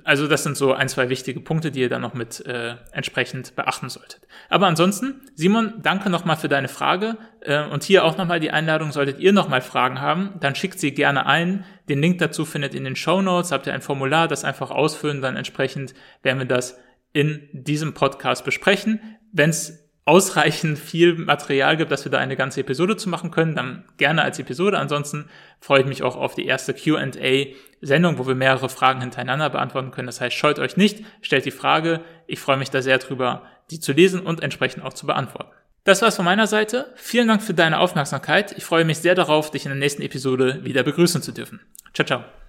Also 0.04 0.28
das 0.28 0.44
sind 0.44 0.58
so 0.58 0.74
ein, 0.74 0.90
zwei 0.90 1.10
wichtige 1.10 1.42
Punkte, 1.42 1.72
die 1.72 1.82
ihr 1.82 1.90
dann 1.90 2.02
noch 2.02 2.14
mit 2.14 2.44
äh, 2.46 2.76
entsprechend 2.92 3.56
beachten 3.56 3.90
solltet. 3.90 4.22
Aber 4.50 4.68
ansonsten, 4.68 5.22
Simon, 5.36 5.74
danke 5.82 6.10
nochmal 6.10 6.38
für 6.38 6.48
deine 6.48 6.70
Frage. 6.70 7.18
Äh, 7.42 7.66
und 7.66 7.84
hier 7.84 8.06
auch 8.06 8.18
nochmal 8.18 8.40
die 8.40 8.52
Einladung, 8.52 8.92
solltet 8.92 9.20
ihr 9.20 9.34
nochmal 9.34 9.62
Fragen 9.62 10.02
haben, 10.02 10.36
dann 10.40 10.56
schickt 10.56 10.80
sie 10.80 10.94
gerne 10.94 11.26
ein. 11.26 11.66
Den 11.90 12.02
Link 12.02 12.20
dazu 12.20 12.46
findet 12.46 12.74
ihr 12.74 12.80
in 12.80 12.86
den 12.86 12.96
Show 12.96 13.22
Notes. 13.22 13.52
Habt 13.52 13.68
ihr 13.68 13.74
ein 13.74 13.82
Formular, 13.82 14.28
das 14.28 14.44
einfach 14.44 14.72
ausfüllen, 14.72 15.22
dann 15.22 15.36
entsprechend 15.36 15.94
werden 16.24 16.40
wir 16.40 16.46
das 16.48 16.80
in 17.14 17.50
diesem 17.52 17.94
Podcast 17.94 18.46
besprechen. 18.46 19.02
Wenn 19.34 19.50
es 19.50 19.87
ausreichend 20.08 20.80
viel 20.80 21.16
Material 21.16 21.76
gibt, 21.76 21.92
dass 21.92 22.06
wir 22.06 22.12
da 22.12 22.18
eine 22.18 22.38
ganze 22.38 22.62
Episode 22.62 22.96
zu 22.96 23.10
machen 23.10 23.30
können, 23.30 23.56
dann 23.56 23.84
gerne 23.98 24.22
als 24.22 24.40
Episode. 24.40 24.80
Ansonsten 24.80 25.26
freue 25.60 25.82
ich 25.82 25.86
mich 25.86 26.02
auch 26.02 26.16
auf 26.16 26.34
die 26.34 26.46
erste 26.46 26.74
Q&A-Sendung, 26.74 28.18
wo 28.18 28.26
wir 28.26 28.34
mehrere 28.34 28.70
Fragen 28.70 29.02
hintereinander 29.02 29.50
beantworten 29.50 29.92
können. 29.92 30.08
Das 30.08 30.22
heißt, 30.22 30.34
scheut 30.34 30.60
euch 30.60 30.78
nicht, 30.78 31.04
stellt 31.22 31.44
die 31.44 31.52
Frage. 31.52 32.00
Ich 32.26 32.40
freue 32.40 32.56
mich 32.56 32.70
da 32.70 32.82
sehr 32.82 33.00
drüber, 33.00 33.44
die 33.70 33.82
zu 33.82 33.92
lesen 33.92 34.22
und 34.22 34.42
entsprechend 34.42 34.86
auch 34.86 34.94
zu 34.94 35.06
beantworten. 35.06 35.52
Das 35.84 36.02
war's 36.02 36.16
von 36.16 36.26
meiner 36.26 36.48
Seite. 36.48 36.94
Vielen 36.96 37.28
Dank 37.28 37.44
für 37.44 37.54
deine 37.54 37.80
Aufmerksamkeit. 37.80 38.54
Ich 38.58 38.64
freue 38.64 38.86
mich 38.86 39.00
sehr 39.00 39.14
darauf, 39.14 39.52
dich 39.52 39.66
in 39.66 39.72
der 39.72 39.80
nächsten 39.80 40.02
Episode 40.02 40.64
wieder 40.64 40.84
begrüßen 40.84 41.22
zu 41.22 41.34
dürfen. 41.34 41.60
Ciao, 41.94 42.06
ciao. 42.06 42.47